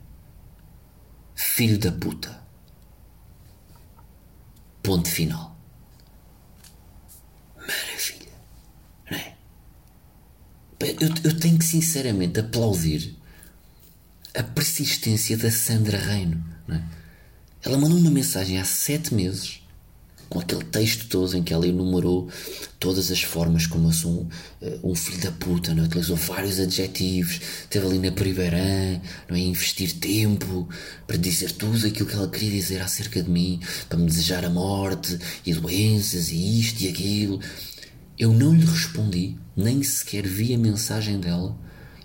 Filho 1.35 1.79
da 1.79 1.93
puta. 1.93 2.40
Ponto 4.83 5.09
final. 5.09 5.57
Maravilha. 7.57 8.33
Não 9.11 9.19
é? 9.19 9.37
Eu, 10.81 11.09
eu 11.25 11.38
tenho 11.38 11.59
que 11.59 11.64
sinceramente 11.64 12.40
aplaudir 12.40 13.19
a 14.35 14.43
persistência 14.43 15.37
da 15.37 15.51
Sandra 15.51 15.99
Reino. 15.99 16.45
É? 16.69 16.81
Ela 17.62 17.79
mandou 17.79 17.99
uma 17.99 18.11
mensagem 18.11 18.59
há 18.59 18.64
sete 18.64 19.12
meses 19.12 19.61
com 20.29 20.38
aquele 20.38 20.62
texto 20.62 21.09
todo 21.09 21.37
em 21.37 21.43
que 21.43 21.53
ela 21.53 21.66
enumerou 21.66 22.29
todas 22.79 23.11
as 23.11 23.21
formas 23.21 23.66
como 23.66 23.88
eu 23.88 23.93
sou 23.93 24.12
um, 24.12 24.29
eh, 24.62 24.79
um 24.85 24.95
filho 24.95 25.21
da 25.21 25.33
puta, 25.33 25.75
não 25.75 25.83
é? 25.83 25.87
utilizou 25.87 26.14
vários 26.14 26.61
adjetivos, 26.61 27.40
esteve 27.62 27.85
ali 27.85 27.99
na 27.99 28.12
Primeirã, 28.12 29.01
não 29.29 29.37
é? 29.37 29.40
investir 29.40 29.93
tempo 29.95 30.69
para 31.05 31.16
dizer 31.16 31.51
tudo 31.51 31.85
aquilo 31.85 32.09
que 32.09 32.14
ela 32.14 32.29
queria 32.29 32.53
dizer 32.53 32.81
acerca 32.81 33.21
de 33.21 33.29
mim, 33.29 33.61
para 33.88 33.99
me 33.99 34.07
desejar 34.07 34.45
a 34.45 34.51
morte 34.51 35.19
e 35.45 35.53
doenças 35.53 36.31
e 36.31 36.61
isto 36.61 36.81
e 36.83 36.88
aquilo. 36.88 37.40
Eu 38.16 38.33
não 38.33 38.55
lhe 38.55 38.64
respondi, 38.64 39.37
nem 39.57 39.83
sequer 39.83 40.25
vi 40.25 40.55
a 40.55 40.59
mensagem 40.59 41.19
dela, 41.19 41.59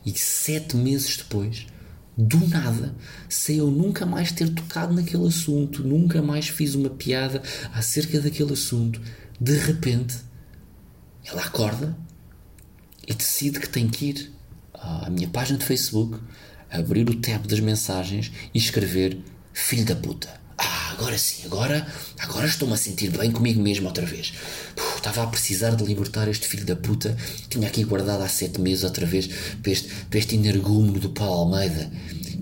e 0.03 0.17
sete 0.17 0.75
meses 0.75 1.17
depois 1.17 1.67
do 2.17 2.47
nada, 2.47 2.95
sem 3.27 3.57
eu 3.57 3.69
nunca 3.69 4.05
mais 4.05 4.31
ter 4.31 4.49
tocado 4.49 4.93
naquele 4.93 5.27
assunto, 5.27 5.83
nunca 5.83 6.21
mais 6.21 6.47
fiz 6.47 6.73
uma 6.75 6.89
piada 6.89 7.41
acerca 7.73 8.21
daquele 8.21 8.53
assunto, 8.53 9.01
de 9.39 9.57
repente 9.57 10.15
ela 11.25 11.41
acorda 11.41 11.97
e 13.07 13.13
decide 13.13 13.59
que 13.59 13.69
tem 13.69 13.87
que 13.87 14.05
ir 14.05 14.31
à 14.73 15.09
minha 15.09 15.27
página 15.27 15.57
de 15.57 15.65
Facebook, 15.65 16.19
abrir 16.69 17.09
o 17.09 17.19
tab 17.19 17.45
das 17.47 17.59
mensagens 17.59 18.31
e 18.53 18.57
escrever 18.57 19.19
filho 19.53 19.85
da 19.85 19.95
puta. 19.95 20.44
Agora 20.97 21.17
sim, 21.17 21.43
agora, 21.45 21.85
agora 22.19 22.47
estou-me 22.47 22.73
a 22.73 22.77
sentir 22.77 23.09
bem 23.09 23.29
comigo 23.29 23.61
mesmo 23.61 23.85
outra 23.85 24.05
vez. 24.05 24.33
Uf, 24.77 24.97
estava 24.97 25.23
a 25.23 25.27
precisar 25.27 25.71
de 25.75 25.83
libertar 25.83 26.25
este 26.29 26.47
filho 26.47 26.65
da 26.65 26.75
puta. 26.75 27.17
Tinha 27.49 27.67
aqui 27.67 27.83
guardado 27.83 28.23
há 28.23 28.29
sete 28.29 28.61
meses 28.61 28.85
outra 28.85 29.05
vez 29.05 29.27
para 29.61 29.71
este, 29.71 29.89
para 30.09 30.19
este 30.19 30.35
energúmeno 30.35 30.97
do 30.97 31.09
Paulo 31.09 31.53
Almeida, 31.53 31.91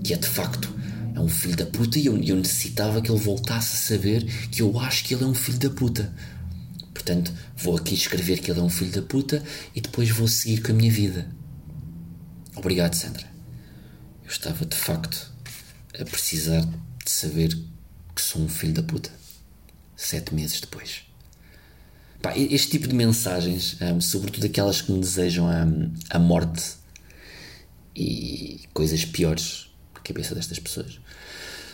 que 0.03 0.13
é 0.13 0.17
de 0.17 0.27
facto 0.27 0.71
é 1.15 1.19
um 1.19 1.27
filho 1.27 1.55
da 1.55 1.65
puta 1.65 1.97
e 1.97 2.05
eu, 2.05 2.15
eu 2.21 2.35
necessitava 2.35 3.01
que 3.01 3.09
ele 3.09 3.19
voltasse 3.19 3.75
a 3.75 3.97
saber 3.97 4.23
que 4.51 4.61
eu 4.61 4.79
acho 4.79 5.03
que 5.03 5.15
ele 5.15 5.23
é 5.23 5.27
um 5.27 5.33
filho 5.33 5.57
da 5.57 5.71
puta. 5.71 6.13
Portanto, 6.93 7.33
vou 7.57 7.75
aqui 7.75 7.95
escrever 7.95 8.39
que 8.39 8.51
ele 8.51 8.59
é 8.59 8.63
um 8.63 8.69
filho 8.69 8.91
da 8.91 9.01
puta 9.01 9.41
e 9.73 9.81
depois 9.81 10.11
vou 10.11 10.27
seguir 10.27 10.61
com 10.61 10.71
a 10.71 10.75
minha 10.75 10.91
vida. 10.91 11.27
Obrigado, 12.55 12.93
Sandra. 12.93 13.25
Eu 14.23 14.29
estava 14.29 14.63
de 14.63 14.75
facto 14.75 15.33
a 15.99 16.05
precisar 16.05 16.61
de 17.03 17.11
saber 17.11 17.72
que 18.15 18.21
sou 18.21 18.41
um 18.41 18.49
filho 18.49 18.73
da 18.73 18.83
puta. 18.83 19.09
Sete 19.95 20.33
meses 20.33 20.59
depois. 20.59 21.03
Pá, 22.21 22.37
este 22.37 22.71
tipo 22.71 22.87
de 22.87 22.95
mensagens, 22.95 23.77
um, 23.81 23.99
sobretudo 23.99 24.45
aquelas 24.45 24.81
que 24.81 24.91
me 24.91 24.99
desejam 24.99 25.47
a, 25.47 25.65
a 26.09 26.19
morte 26.19 26.75
e 27.93 28.61
coisas 28.73 29.03
piores 29.03 29.69
na 29.93 29.99
cabeça 29.99 30.33
destas 30.33 30.57
pessoas, 30.57 30.99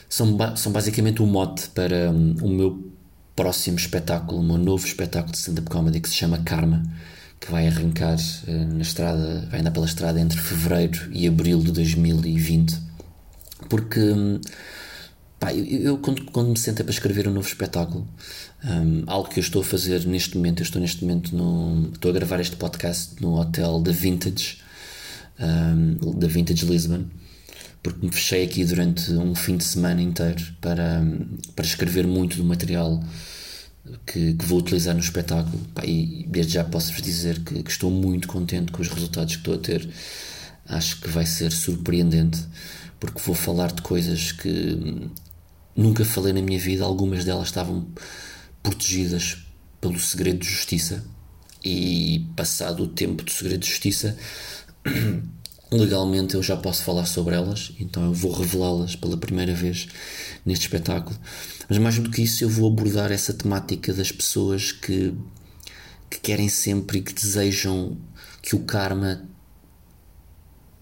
são, 0.09 0.35
ba 0.35 0.55
são 0.55 0.71
basicamente 0.71 1.21
o 1.21 1.25
um 1.25 1.27
mote 1.27 1.69
para 1.69 2.09
um, 2.09 2.35
o 2.41 2.49
meu 2.49 2.91
próximo 3.35 3.77
espetáculo, 3.77 4.41
o 4.41 4.43
meu 4.43 4.57
novo 4.57 4.85
espetáculo 4.85 5.31
de 5.31 5.37
stand-up 5.37 5.69
comedy 5.69 5.99
que 5.99 6.09
se 6.09 6.15
chama 6.15 6.39
Karma, 6.39 6.83
que 7.39 7.51
vai 7.51 7.67
arrancar 7.67 8.17
uh, 8.17 8.51
na 8.73 8.81
estrada, 8.81 9.47
vai 9.51 9.59
andar 9.59 9.71
pela 9.71 9.85
estrada 9.85 10.19
entre 10.19 10.39
fevereiro 10.39 11.09
e 11.11 11.27
abril 11.27 11.59
de 11.59 11.71
2020, 11.71 12.75
porque 13.69 13.99
Pá, 15.39 15.53
eu, 15.53 15.65
eu 15.65 15.97
quando, 15.97 16.23
quando, 16.31 16.49
me 16.49 16.57
sento 16.57 16.83
para 16.83 16.91
escrever 16.91 17.27
um 17.27 17.33
novo 17.33 17.47
espetáculo, 17.47 18.05
um, 18.63 19.03
algo 19.07 19.29
que 19.29 19.39
eu 19.39 19.41
estou 19.41 19.61
a 19.61 19.65
fazer 19.65 20.05
neste 20.05 20.35
momento, 20.35 20.59
eu 20.59 20.65
estou 20.65 20.81
neste 20.81 21.03
momento 21.03 21.33
no, 21.35 21.91
estou 21.93 22.11
a 22.11 22.13
gravar 22.13 22.41
este 22.41 22.57
podcast 22.57 23.21
no 23.21 23.39
hotel 23.39 23.79
da 23.79 23.91
Vintage, 23.91 24.57
um, 25.39 26.19
da 26.19 26.27
Vintage 26.27 26.65
Lisbon, 26.65 27.05
porque 27.81 28.05
me 28.05 28.11
fechei 28.11 28.43
aqui 28.43 28.65
durante 28.65 29.11
um 29.13 29.33
fim 29.33 29.55
de 29.55 29.63
semana 29.63 30.01
inteiro 30.01 30.43
para, 30.59 31.01
para 31.55 31.65
escrever 31.65 32.05
muito 32.05 32.35
do 32.35 32.43
material 32.43 33.01
que, 34.05 34.33
que 34.33 34.45
vou 34.45 34.59
utilizar 34.59 34.93
no 34.93 34.99
espetáculo. 34.99 35.57
Pá, 35.73 35.85
e 35.85 36.25
desde 36.27 36.53
já 36.53 36.63
posso-vos 36.65 37.01
dizer 37.01 37.39
que, 37.43 37.63
que 37.63 37.71
estou 37.71 37.89
muito 37.89 38.27
contente 38.27 38.71
com 38.71 38.81
os 38.81 38.89
resultados 38.89 39.35
que 39.35 39.41
estou 39.41 39.55
a 39.55 39.57
ter. 39.57 39.89
Acho 40.67 40.99
que 40.99 41.07
vai 41.07 41.25
ser 41.25 41.51
surpreendente 41.51 42.39
porque 42.99 43.19
vou 43.21 43.33
falar 43.33 43.71
de 43.71 43.81
coisas 43.81 44.33
que 44.33 45.09
nunca 45.75 46.03
falei 46.05 46.33
na 46.33 46.41
minha 46.41 46.59
vida, 46.59 46.83
algumas 46.83 47.23
delas 47.23 47.47
estavam 47.47 47.87
protegidas 48.61 49.37
pelo 49.79 49.99
segredo 49.99 50.39
de 50.39 50.47
justiça 50.47 51.03
e 51.63 52.25
passado 52.35 52.83
o 52.83 52.87
tempo 52.87 53.23
do 53.23 53.31
segredo 53.31 53.61
de 53.61 53.69
justiça 53.69 54.17
legalmente 55.71 56.35
eu 56.35 56.41
já 56.41 56.57
posso 56.57 56.83
falar 56.83 57.05
sobre 57.05 57.35
elas, 57.35 57.71
então 57.79 58.03
eu 58.05 58.13
vou 58.13 58.31
revelá-las 58.31 58.95
pela 58.95 59.17
primeira 59.17 59.53
vez 59.53 59.87
neste 60.45 60.65
espetáculo. 60.65 61.17
Mas 61.67 61.77
mais 61.77 61.99
do 61.99 62.09
que 62.09 62.23
isso, 62.23 62.43
eu 62.43 62.49
vou 62.49 62.71
abordar 62.71 63.11
essa 63.11 63.33
temática 63.33 63.93
das 63.93 64.11
pessoas 64.11 64.71
que, 64.71 65.13
que 66.09 66.19
querem 66.19 66.49
sempre 66.49 66.99
e 66.99 67.01
que 67.01 67.13
desejam 67.13 67.97
que 68.41 68.55
o 68.55 68.59
karma 68.59 69.23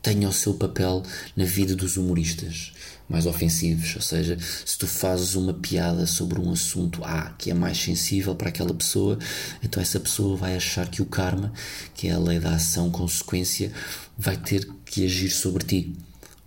tenha 0.07 0.29
o 0.29 0.31
seu 0.31 0.53
papel 0.53 1.03
na 1.35 1.43
vida 1.43 1.75
dos 1.75 1.97
humoristas 1.97 2.71
mais 3.09 3.25
ofensivos. 3.25 3.93
Ou 3.93 4.01
seja, 4.01 4.37
se 4.65 4.77
tu 4.77 4.87
fazes 4.87 5.35
uma 5.35 5.53
piada 5.53 6.07
sobre 6.07 6.39
um 6.39 6.49
assunto 6.49 7.03
A 7.03 7.31
que 7.37 7.51
é 7.51 7.53
mais 7.53 7.77
sensível 7.77 8.33
para 8.33 8.47
aquela 8.47 8.73
pessoa, 8.73 9.19
então 9.61 9.83
essa 9.83 9.99
pessoa 9.99 10.37
vai 10.37 10.55
achar 10.55 10.87
que 10.87 11.01
o 11.01 11.05
karma, 11.05 11.51
que 11.93 12.07
é 12.07 12.13
a 12.13 12.19
lei 12.19 12.39
da 12.39 12.55
ação-consequência, 12.55 13.69
vai 14.17 14.37
ter 14.37 14.65
que 14.85 15.03
agir 15.03 15.29
sobre 15.29 15.65
ti. 15.65 15.93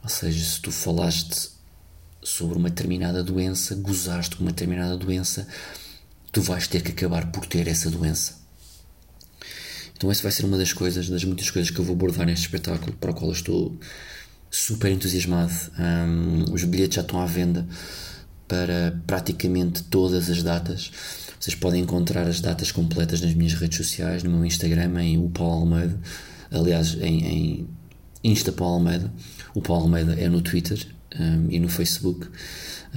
Ou 0.02 0.08
seja, 0.08 0.42
se 0.42 0.58
tu 0.62 0.72
falaste 0.72 1.50
sobre 2.22 2.56
uma 2.56 2.70
determinada 2.70 3.22
doença, 3.22 3.74
gozaste 3.74 4.36
com 4.36 4.42
uma 4.42 4.52
determinada 4.52 4.96
doença, 4.96 5.46
tu 6.32 6.40
vais 6.40 6.66
ter 6.66 6.82
que 6.82 6.92
acabar 6.92 7.30
por 7.30 7.44
ter 7.44 7.68
essa 7.68 7.90
doença. 7.90 8.39
Então 10.00 10.10
essa 10.10 10.22
vai 10.22 10.32
ser 10.32 10.46
uma 10.46 10.56
das 10.56 10.72
coisas, 10.72 11.10
das 11.10 11.24
muitas 11.24 11.50
coisas 11.50 11.70
que 11.70 11.78
eu 11.78 11.84
vou 11.84 11.94
abordar 11.94 12.24
neste 12.24 12.46
espetáculo, 12.46 12.96
para 12.98 13.10
o 13.10 13.14
qual 13.14 13.26
eu 13.26 13.34
estou 13.34 13.78
super 14.50 14.90
entusiasmado. 14.90 15.52
Um, 15.78 16.54
os 16.54 16.64
bilhetes 16.64 16.94
já 16.94 17.02
estão 17.02 17.20
à 17.20 17.26
venda 17.26 17.66
para 18.48 18.98
praticamente 19.06 19.82
todas 19.82 20.30
as 20.30 20.42
datas. 20.42 20.90
Vocês 21.38 21.54
podem 21.54 21.82
encontrar 21.82 22.26
as 22.26 22.40
datas 22.40 22.72
completas 22.72 23.20
nas 23.20 23.34
minhas 23.34 23.52
redes 23.52 23.76
sociais, 23.76 24.22
no 24.22 24.30
meu 24.30 24.46
Instagram, 24.46 25.02
em 25.02 25.18
o 25.22 25.28
Paulo 25.28 25.60
Almeida, 25.60 26.00
aliás, 26.50 26.96
em, 27.02 27.26
em 27.26 27.68
Insta 28.24 28.52
Paulo 28.52 28.76
Almeida. 28.76 29.12
O 29.54 29.60
Paulo 29.60 29.82
Almeida 29.82 30.14
é 30.18 30.30
no 30.30 30.40
Twitter 30.40 30.82
um, 31.20 31.50
e 31.50 31.60
no 31.60 31.68
Facebook. 31.68 32.26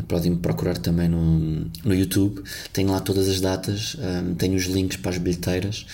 Podem 0.08 0.32
me 0.32 0.38
procurar 0.38 0.78
também 0.78 1.10
no, 1.10 1.70
no 1.84 1.94
YouTube. 1.94 2.42
Tenho 2.72 2.92
lá 2.92 3.02
todas 3.02 3.28
as 3.28 3.42
datas, 3.42 3.98
um, 4.00 4.36
tenho 4.36 4.56
os 4.56 4.68
links 4.68 4.96
para 4.96 5.12
as 5.12 5.18
bilheteiras. 5.18 5.86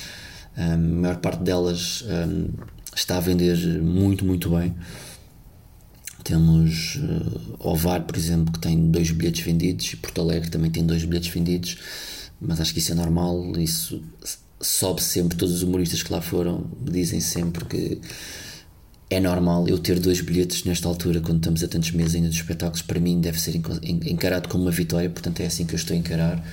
A 0.60 0.76
maior 0.76 1.17
parte 1.17 1.41
delas 1.41 2.04
um, 2.04 2.50
está 2.93 3.15
a 3.15 3.22
vender 3.22 3.82
muito, 3.82 4.26
muito 4.26 4.50
bem. 4.50 4.76
Temos 6.22 6.98
uh, 6.98 7.56
Ovar, 7.60 8.02
por 8.04 8.17
exemplo, 8.17 8.52
que 8.52 8.60
tem 8.60 8.91
dois 8.91 9.10
bilhetes 9.12 9.41
vendidos, 9.41 9.93
e 9.93 9.95
Porto 9.95 10.19
Alegre 10.19 10.50
também 10.50 10.69
tem 10.69 10.86
dois 10.86 11.06
bilhetes 11.06 11.30
vendidos, 11.30 11.78
mas 12.41 12.60
acho 12.60 12.74
que 12.74 12.80
isso 12.80 12.91
é 12.91 12.95
normal. 12.95 13.54
Isso 13.58 14.04
sobe 14.60 15.02
sempre. 15.02 15.38
Todos 15.38 15.56
os 15.56 15.63
humoristas 15.63 16.04
que 16.04 16.12
lá 16.12 16.22
foram 16.22 16.69
dizem 16.82 17.22
sempre 17.22 17.63
que 17.63 18.02
é 19.10 19.22
normal 19.22 19.65
eu 19.65 19.80
ter 19.80 19.98
dois 19.98 20.19
bilhetes 20.19 20.65
nesta 20.65 20.89
altura, 20.89 21.22
quando 21.22 21.38
estamos 21.38 21.63
a 21.63 21.69
tantos 21.69 21.91
meses 21.91 22.15
ainda 22.15 22.28
dos 22.28 22.38
espetáculos. 22.38 22.82
Para 22.82 23.00
mim, 23.00 23.22
deve 23.22 23.39
ser 23.39 23.56
encarado 23.56 24.50
como 24.50 24.65
uma 24.65 24.72
vitória, 24.72 25.10
portanto, 25.10 25.39
é 25.39 25.45
assim 25.45 25.65
que 25.65 25.74
eu 25.74 25.78
estou 25.78 25.95
a 25.95 26.00
encarar. 26.00 26.43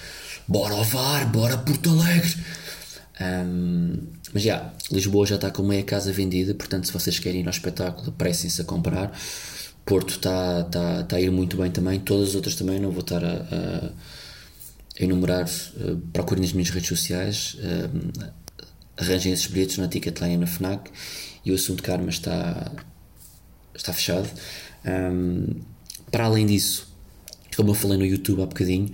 Bora 0.46 0.76
Ovar, 0.76 1.26
bora 1.32 1.58
Porto 1.58 1.90
Alegre! 1.90 2.36
Um, 3.20 4.08
mas 4.32 4.42
já, 4.42 4.72
Lisboa 4.90 5.26
já 5.26 5.36
está 5.36 5.50
com 5.50 5.62
meia 5.62 5.82
casa 5.82 6.12
vendida, 6.12 6.54
portanto, 6.54 6.86
se 6.86 6.92
vocês 6.92 7.18
querem 7.18 7.40
ir 7.40 7.46
ao 7.46 7.50
espetáculo, 7.50 8.10
apressem-se 8.10 8.60
a 8.60 8.64
comprar. 8.64 9.18
Porto 9.84 10.10
está, 10.10 10.60
está, 10.60 11.00
está 11.00 11.16
a 11.16 11.20
ir 11.20 11.30
muito 11.30 11.56
bem 11.56 11.70
também, 11.70 12.00
todas 12.00 12.30
as 12.30 12.34
outras 12.34 12.54
também, 12.56 12.80
não 12.80 12.90
vou 12.90 13.00
estar 13.00 13.24
a, 13.24 13.28
a, 13.28 13.90
enumerar. 15.02 15.46
Uh, 15.76 15.96
procurem 16.12 16.42
nas 16.42 16.52
minhas 16.52 16.70
redes 16.70 16.88
sociais, 16.88 17.56
uh, 17.60 18.32
arranjem 18.96 19.32
esses 19.32 19.46
bilhetes 19.46 19.78
na 19.78 19.88
Ticketline 19.88 20.34
e 20.34 20.38
na 20.38 20.46
Fnac. 20.46 20.90
E 21.44 21.52
o 21.52 21.54
assunto 21.54 21.82
Karma 21.82 22.10
está, 22.10 22.72
está 23.74 23.92
fechado. 23.92 24.28
Um, 24.84 25.60
para 26.10 26.24
além 26.24 26.46
disso, 26.46 26.85
como 27.56 27.70
eu 27.70 27.74
falei 27.74 27.96
no 27.96 28.04
YouTube 28.04 28.42
há 28.42 28.46
bocadinho, 28.46 28.90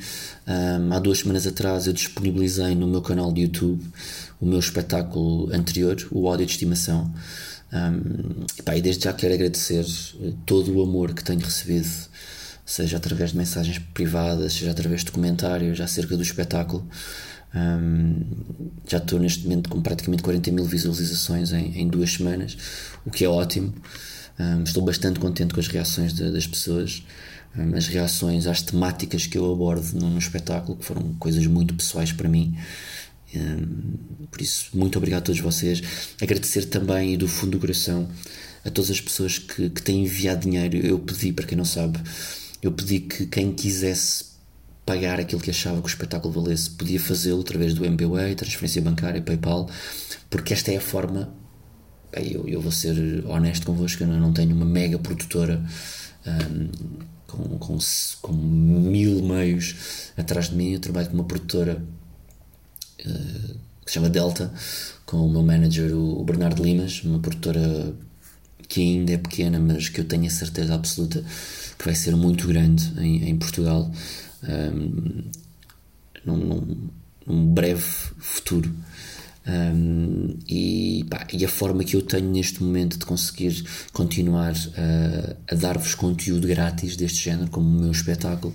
um, 0.46 0.92
há 0.92 0.98
duas 0.98 1.18
semanas 1.18 1.46
atrás 1.46 1.86
eu 1.86 1.92
disponibilizei 1.92 2.74
no 2.74 2.86
meu 2.86 3.02
canal 3.02 3.32
de 3.32 3.42
YouTube 3.42 3.82
o 4.40 4.46
meu 4.46 4.58
espetáculo 4.58 5.52
anterior, 5.54 5.96
o 6.10 6.24
Ódio 6.24 6.46
de 6.46 6.52
Estimação. 6.52 7.12
Um, 7.72 8.44
e, 8.58 8.62
pá, 8.62 8.76
e 8.76 8.82
desde 8.82 9.04
já 9.04 9.12
quero 9.12 9.34
agradecer 9.34 9.84
eh, 10.20 10.32
todo 10.44 10.72
o 10.74 10.82
amor 10.82 11.14
que 11.14 11.24
tenho 11.24 11.40
recebido, 11.40 11.88
seja 12.66 12.98
através 12.98 13.30
de 13.30 13.38
mensagens 13.38 13.78
privadas, 13.94 14.52
seja 14.52 14.70
através 14.70 15.04
de 15.04 15.10
comentários 15.10 15.80
acerca 15.80 16.16
do 16.16 16.22
espetáculo. 16.22 16.86
Um, 17.54 18.24
já 18.88 18.98
estou 18.98 19.18
neste 19.18 19.44
momento 19.44 19.68
com 19.68 19.80
praticamente 19.80 20.22
40 20.22 20.50
mil 20.52 20.64
visualizações 20.64 21.52
em, 21.52 21.80
em 21.80 21.88
duas 21.88 22.12
semanas, 22.12 22.56
o 23.04 23.10
que 23.10 23.24
é 23.24 23.28
ótimo. 23.28 23.74
Um, 24.38 24.62
estou 24.62 24.82
bastante 24.82 25.20
contente 25.20 25.52
com 25.54 25.60
as 25.60 25.68
reações 25.68 26.12
de, 26.12 26.30
das 26.30 26.46
pessoas, 26.46 27.02
as 27.76 27.86
reações 27.86 28.46
às 28.46 28.62
temáticas 28.62 29.26
que 29.26 29.36
eu 29.36 29.52
abordo 29.52 29.98
no, 29.98 30.10
no 30.10 30.18
espetáculo, 30.18 30.76
que 30.76 30.84
foram 30.84 31.14
coisas 31.14 31.46
muito 31.46 31.74
pessoais 31.74 32.12
para 32.12 32.28
mim. 32.28 32.56
Um, 33.34 34.26
por 34.30 34.40
isso, 34.40 34.70
muito 34.74 34.96
obrigado 34.96 35.22
a 35.22 35.24
todos 35.26 35.40
vocês. 35.40 35.82
Agradecer 36.20 36.66
também 36.66 37.16
do 37.16 37.28
fundo 37.28 37.52
do 37.52 37.60
coração 37.60 38.08
a 38.64 38.70
todas 38.70 38.90
as 38.90 39.00
pessoas 39.00 39.38
que, 39.38 39.68
que 39.68 39.82
têm 39.82 40.04
enviado 40.04 40.42
dinheiro. 40.48 40.76
Eu 40.78 40.98
pedi, 40.98 41.32
para 41.32 41.46
quem 41.46 41.56
não 41.56 41.64
sabe, 41.64 41.98
eu 42.62 42.72
pedi 42.72 43.00
que 43.00 43.26
quem 43.26 43.52
quisesse 43.52 44.32
pagar 44.84 45.20
aquilo 45.20 45.40
que 45.40 45.50
achava 45.50 45.80
que 45.80 45.86
o 45.86 45.88
espetáculo 45.88 46.32
valesse 46.32 46.70
podia 46.70 46.98
fazê-lo 46.98 47.40
através 47.40 47.74
do 47.74 47.84
MBWay, 47.84 48.34
transferência 48.34 48.82
bancária, 48.82 49.22
PayPal, 49.22 49.68
porque 50.28 50.52
esta 50.52 50.72
é 50.72 50.76
a 50.76 50.80
forma. 50.80 51.32
Eu, 52.12 52.46
eu 52.46 52.60
vou 52.60 52.72
ser 52.72 53.24
honesto 53.26 53.66
convosco, 53.66 54.02
eu 54.02 54.06
não 54.06 54.32
tenho 54.32 54.54
uma 54.54 54.66
mega 54.66 54.98
produtora 54.98 55.64
um, 56.26 56.68
com, 57.32 57.58
com, 57.58 57.78
com 58.20 58.32
mil 58.32 59.22
meios 59.22 60.10
atrás 60.16 60.50
de 60.50 60.56
mim. 60.56 60.72
Eu 60.72 60.80
trabalho 60.80 61.08
com 61.08 61.14
uma 61.14 61.24
produtora 61.24 61.82
uh, 63.00 63.56
que 63.84 63.90
se 63.90 63.94
chama 63.94 64.10
Delta, 64.10 64.52
com 65.06 65.26
o 65.26 65.30
meu 65.30 65.42
manager, 65.42 65.94
o 65.96 66.22
Bernardo 66.24 66.62
Limas, 66.62 67.02
uma 67.02 67.18
produtora 67.18 67.94
que 68.68 68.80
ainda 68.80 69.12
é 69.12 69.18
pequena, 69.18 69.58
mas 69.58 69.88
que 69.88 70.00
eu 70.00 70.04
tenho 70.04 70.26
a 70.26 70.30
certeza 70.30 70.74
absoluta 70.74 71.24
que 71.78 71.84
vai 71.84 71.94
ser 71.94 72.14
muito 72.14 72.46
grande 72.46 72.92
em, 72.98 73.28
em 73.28 73.36
Portugal 73.36 73.90
um, 74.42 75.24
num, 76.24 76.36
num, 76.36 76.90
num, 77.26 77.46
breve 77.52 77.82
futuro. 78.18 78.72
Um, 79.46 80.38
e, 80.48 81.04
pá, 81.10 81.26
e, 81.32 81.44
a 81.44 81.48
forma 81.48 81.82
que 81.82 81.96
eu 81.96 82.02
tenho 82.02 82.30
neste 82.30 82.62
momento 82.62 82.96
de 82.96 83.04
conseguir 83.04 83.64
continuar 83.92 84.52
a, 84.52 85.52
a 85.52 85.56
dar-vos 85.56 85.94
conteúdo 85.94 86.46
grátis 86.46 86.96
deste 86.96 87.24
género, 87.24 87.50
como 87.50 87.68
o 87.68 87.80
meu 87.82 87.90
espetáculo, 87.90 88.54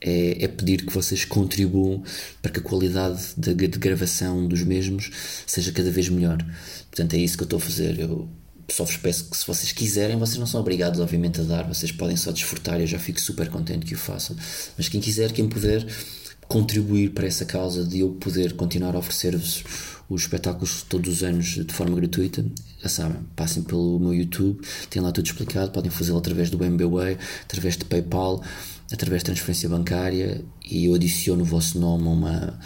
é, 0.00 0.44
é, 0.44 0.48
pedir 0.48 0.84
que 0.84 0.92
vocês 0.92 1.24
contribuam 1.24 2.02
para 2.40 2.50
que 2.50 2.60
a 2.60 2.62
qualidade 2.62 3.20
de, 3.36 3.54
de, 3.54 3.78
gravação 3.78 4.46
dos 4.46 4.62
mesmos 4.62 5.10
seja 5.46 5.72
cada 5.72 5.90
vez 5.90 6.08
melhor. 6.08 6.38
Portanto, 6.90 7.14
é 7.14 7.18
isso 7.18 7.36
que 7.36 7.42
eu 7.42 7.46
estou 7.46 7.58
a 7.58 7.60
fazer. 7.60 7.98
Eu 7.98 8.28
só 8.68 8.84
vos 8.84 8.96
peço 8.96 9.28
que 9.28 9.36
se 9.36 9.46
vocês 9.46 9.70
quiserem, 9.72 10.16
vocês 10.18 10.38
não 10.38 10.46
são 10.46 10.60
obrigados 10.60 10.98
obviamente 11.00 11.40
a 11.40 11.44
dar, 11.44 11.68
vocês 11.68 11.92
podem 11.92 12.16
só 12.16 12.32
desfrutar, 12.32 12.80
eu 12.80 12.86
já 12.86 12.98
fico 12.98 13.20
super 13.20 13.48
contente 13.48 13.86
que 13.86 13.94
o 13.94 13.98
façam. 13.98 14.36
Mas 14.76 14.88
quem 14.88 15.00
quiser, 15.00 15.32
quem 15.32 15.48
puder 15.48 15.86
contribuir 16.48 17.10
para 17.10 17.26
essa 17.26 17.44
causa 17.44 17.84
de 17.84 18.00
eu 18.00 18.10
poder 18.10 18.54
continuar 18.54 18.94
a 18.94 18.98
oferecer-vos 18.98 19.64
os 20.12 20.22
espetáculos 20.22 20.82
todos 20.82 21.12
os 21.12 21.22
anos 21.22 21.46
de 21.46 21.72
forma 21.72 21.96
gratuita, 21.96 22.44
já 22.82 22.88
sabem, 22.88 23.22
passem 23.36 23.62
pelo 23.62 23.98
meu 23.98 24.14
YouTube, 24.14 24.60
tem 24.90 25.00
lá 25.00 25.12
tudo 25.12 25.26
explicado, 25.26 25.70
podem 25.70 25.90
fazê-lo 25.90 26.18
através 26.18 26.50
do 26.50 26.62
MBWay, 26.62 27.18
através 27.44 27.76
de 27.76 27.84
PayPal, 27.84 28.42
através 28.92 29.22
de 29.22 29.26
transferência 29.26 29.68
bancária 29.68 30.44
e 30.68 30.86
eu 30.86 30.94
adiciono 30.94 31.42
o 31.42 31.46
vosso 31.46 31.78
nome 31.78 32.06
a 32.06 32.10
uma, 32.10 32.60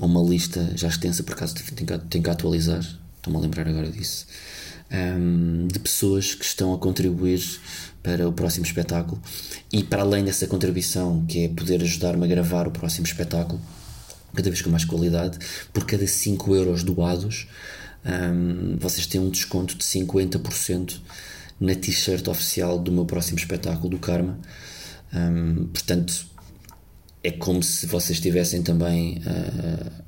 a 0.00 0.04
uma 0.04 0.22
lista 0.22 0.72
já 0.74 0.88
extensa, 0.88 1.22
por 1.22 1.32
acaso 1.32 1.54
tenho 1.54 1.86
que, 1.86 2.06
tenho 2.08 2.24
que 2.24 2.30
atualizar, 2.30 2.80
estou-me 3.16 3.38
a 3.38 3.42
lembrar 3.42 3.66
agora 3.68 3.90
disso 3.90 4.26
um, 4.90 5.66
de 5.66 5.78
pessoas 5.78 6.34
que 6.34 6.44
estão 6.44 6.72
a 6.74 6.78
contribuir 6.78 7.42
para 8.02 8.28
o 8.28 8.32
próximo 8.32 8.64
espetáculo. 8.64 9.20
E 9.72 9.82
para 9.82 10.02
além 10.02 10.24
dessa 10.24 10.46
contribuição 10.46 11.24
que 11.26 11.44
é 11.44 11.48
poder 11.48 11.82
ajudar-me 11.82 12.24
a 12.24 12.28
gravar 12.28 12.68
o 12.68 12.70
próximo 12.70 13.06
espetáculo 13.06 13.60
cada 14.34 14.50
vez 14.50 14.62
com 14.62 14.70
mais 14.70 14.84
qualidade 14.84 15.38
por 15.72 15.84
cada 15.84 16.06
5 16.06 16.54
euros 16.54 16.82
doados 16.82 17.48
um, 18.04 18.76
vocês 18.78 19.06
têm 19.06 19.20
um 19.20 19.30
desconto 19.30 19.76
de 19.76 19.84
50% 19.84 21.00
na 21.58 21.74
t-shirt 21.74 22.26
oficial 22.28 22.78
do 22.78 22.92
meu 22.92 23.04
próximo 23.04 23.38
espetáculo 23.38 23.90
do 23.90 23.98
Karma 23.98 24.38
um, 25.12 25.66
portanto 25.66 26.26
é 27.22 27.30
como 27.30 27.62
se 27.62 27.86
vocês 27.86 28.18
estivessem 28.18 28.62
também 28.62 29.18
uh, 29.18 30.04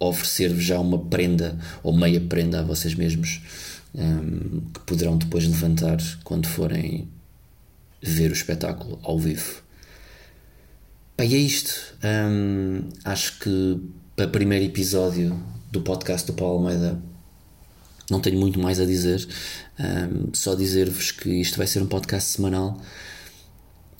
a 0.00 0.04
oferecer-vos 0.04 0.64
já 0.64 0.78
uma 0.78 0.98
prenda 0.98 1.58
ou 1.82 1.96
meia 1.96 2.20
prenda 2.20 2.60
a 2.60 2.62
vocês 2.62 2.94
mesmos 2.94 3.40
um, 3.94 4.60
que 4.72 4.80
poderão 4.80 5.16
depois 5.16 5.46
levantar 5.46 5.98
quando 6.24 6.46
forem 6.46 7.08
ver 8.02 8.30
o 8.30 8.34
espetáculo 8.34 8.98
ao 9.02 9.18
vivo. 9.18 9.62
Bem, 11.18 11.34
é 11.34 11.36
isto. 11.36 11.74
Um, 12.04 12.90
acho 13.04 13.40
que 13.40 13.80
para 14.14 14.26
o 14.26 14.30
primeiro 14.30 14.64
episódio 14.64 15.36
do 15.68 15.80
podcast 15.80 16.24
do 16.24 16.32
Paulo 16.32 16.58
Almeida 16.58 16.96
não 18.08 18.20
tenho 18.20 18.38
muito 18.38 18.60
mais 18.60 18.78
a 18.78 18.86
dizer. 18.86 19.26
Um, 19.80 20.32
só 20.32 20.54
dizer-vos 20.54 21.10
que 21.10 21.28
isto 21.28 21.58
vai 21.58 21.66
ser 21.66 21.82
um 21.82 21.88
podcast 21.88 22.30
semanal. 22.30 22.80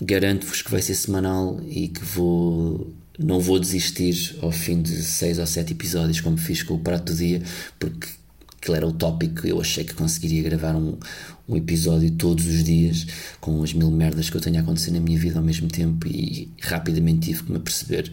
Garanto-vos 0.01 0.63
que 0.63 0.71
vai 0.71 0.81
ser 0.81 0.95
semanal 0.95 1.61
e 1.67 1.89
que 1.89 2.05
vou 2.05 2.95
não 3.19 3.41
vou 3.41 3.59
desistir 3.59 4.39
ao 4.41 4.53
fim 4.53 4.81
de 4.81 5.03
seis 5.03 5.41
ou 5.41 5.47
sete 5.47 5.73
episódios 5.73 6.21
como 6.21 6.37
fiz 6.37 6.63
com 6.63 6.75
o 6.75 6.79
Prato 6.79 7.13
do 7.13 7.19
Dia, 7.19 7.43
porque 7.81 8.07
aquele 8.61 8.77
era 8.77 8.87
o 8.87 8.93
tópico. 8.93 9.47
Eu 9.47 9.61
achei 9.61 9.85
que 9.85 9.95
conseguiria 9.95 10.43
gravar 10.43 10.75
um, 10.77 10.99
um 11.49 11.57
episódio 11.57 12.11
todos 12.13 12.47
os 12.47 12.63
dias 12.63 13.07
com 13.41 13.63
as 13.63 13.73
mil 13.73 13.91
merdas 13.91 14.29
que 14.29 14.37
eu 14.37 14.41
tenho 14.41 14.59
a 14.59 14.61
acontecer 14.61 14.91
na 14.91 15.01
minha 15.01 15.19
vida 15.19 15.39
ao 15.39 15.45
mesmo 15.45 15.69
tempo 15.69 16.07
e 16.07 16.53
rapidamente 16.61 17.29
tive 17.29 17.45
que 17.45 17.51
me 17.51 17.57
aperceber 17.57 18.11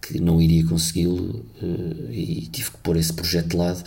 que 0.00 0.20
não 0.20 0.40
iria 0.40 0.64
consegui-lo 0.66 1.46
uh, 1.62 2.12
e 2.12 2.48
tive 2.52 2.70
que 2.70 2.76
pôr 2.78 2.96
esse 2.96 3.12
projeto 3.12 3.48
de 3.48 3.56
lado. 3.56 3.82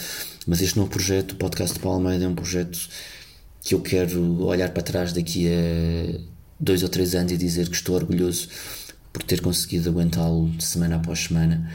Mas 0.45 0.62
este 0.62 0.78
novo 0.78 0.89
projeto, 0.89 1.34
o 1.34 1.36
podcast 1.36 1.80
de 1.80 1.86
Almeida, 1.86 2.26
é 2.26 2.28
um 2.28 2.36
projeto 2.36 2.89
que 3.62 3.76
eu 3.76 3.82
quero 3.82 4.41
olhar 4.43 4.69
para 4.69 4.82
trás 4.82 5.13
daqui 5.13 5.47
a 5.47 6.19
dois 6.60 6.82
ou 6.84 6.89
três 6.89 7.13
anos 7.13 7.32
e 7.32 7.38
dizer 7.38 7.69
que 7.69 7.76
estou 7.76 7.95
orgulhoso 7.95 8.47
por 9.13 9.23
ter 9.23 9.41
conseguido 9.41 9.89
aguentá-lo 9.89 10.52
semana 10.60 10.95
após 10.95 11.26
semana. 11.26 11.71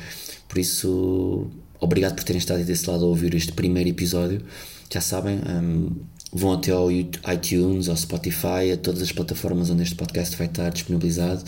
Por 0.48 0.58
isso, 0.58 1.50
Obrigado 1.82 2.14
por 2.14 2.22
terem 2.22 2.38
estado 2.38 2.62
desse 2.62 2.88
lado 2.88 3.04
a 3.04 3.08
ouvir 3.08 3.34
este 3.34 3.50
primeiro 3.50 3.90
episódio. 3.90 4.40
Já 4.88 5.00
sabem, 5.00 5.40
um, 5.40 5.90
vão 6.32 6.52
até 6.52 6.70
ao 6.70 6.88
iTunes, 6.92 7.88
ao 7.88 7.96
Spotify, 7.96 8.70
a 8.72 8.76
todas 8.76 9.02
as 9.02 9.10
plataformas 9.10 9.68
onde 9.68 9.82
este 9.82 9.96
podcast 9.96 10.36
vai 10.36 10.46
estar 10.46 10.70
disponibilizado. 10.70 11.42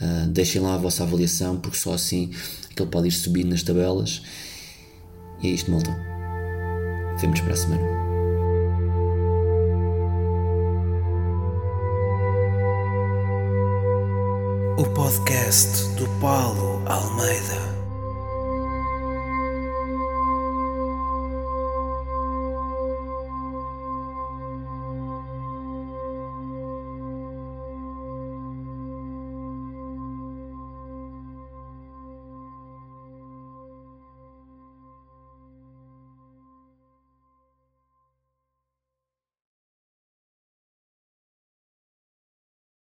Uh, 0.00 0.28
deixem 0.28 0.60
lá 0.60 0.76
a 0.76 0.78
vossa 0.78 1.02
avaliação, 1.02 1.56
porque 1.56 1.76
só 1.76 1.94
assim 1.94 2.30
é 2.78 2.80
ele 2.80 2.90
pode 2.90 3.08
ir 3.08 3.10
subindo 3.10 3.50
nas 3.50 3.64
tabelas. 3.64 4.22
E 5.42 5.48
é 5.48 5.50
isto, 5.50 5.68
malta. 5.68 5.90
Vemos 7.20 7.40
para 7.40 7.52
a 7.52 7.56
semana. 7.56 7.82
O 14.78 14.84
podcast 14.94 15.88
do 15.96 16.06
Paulo 16.20 16.80
Almeida. 16.86 17.81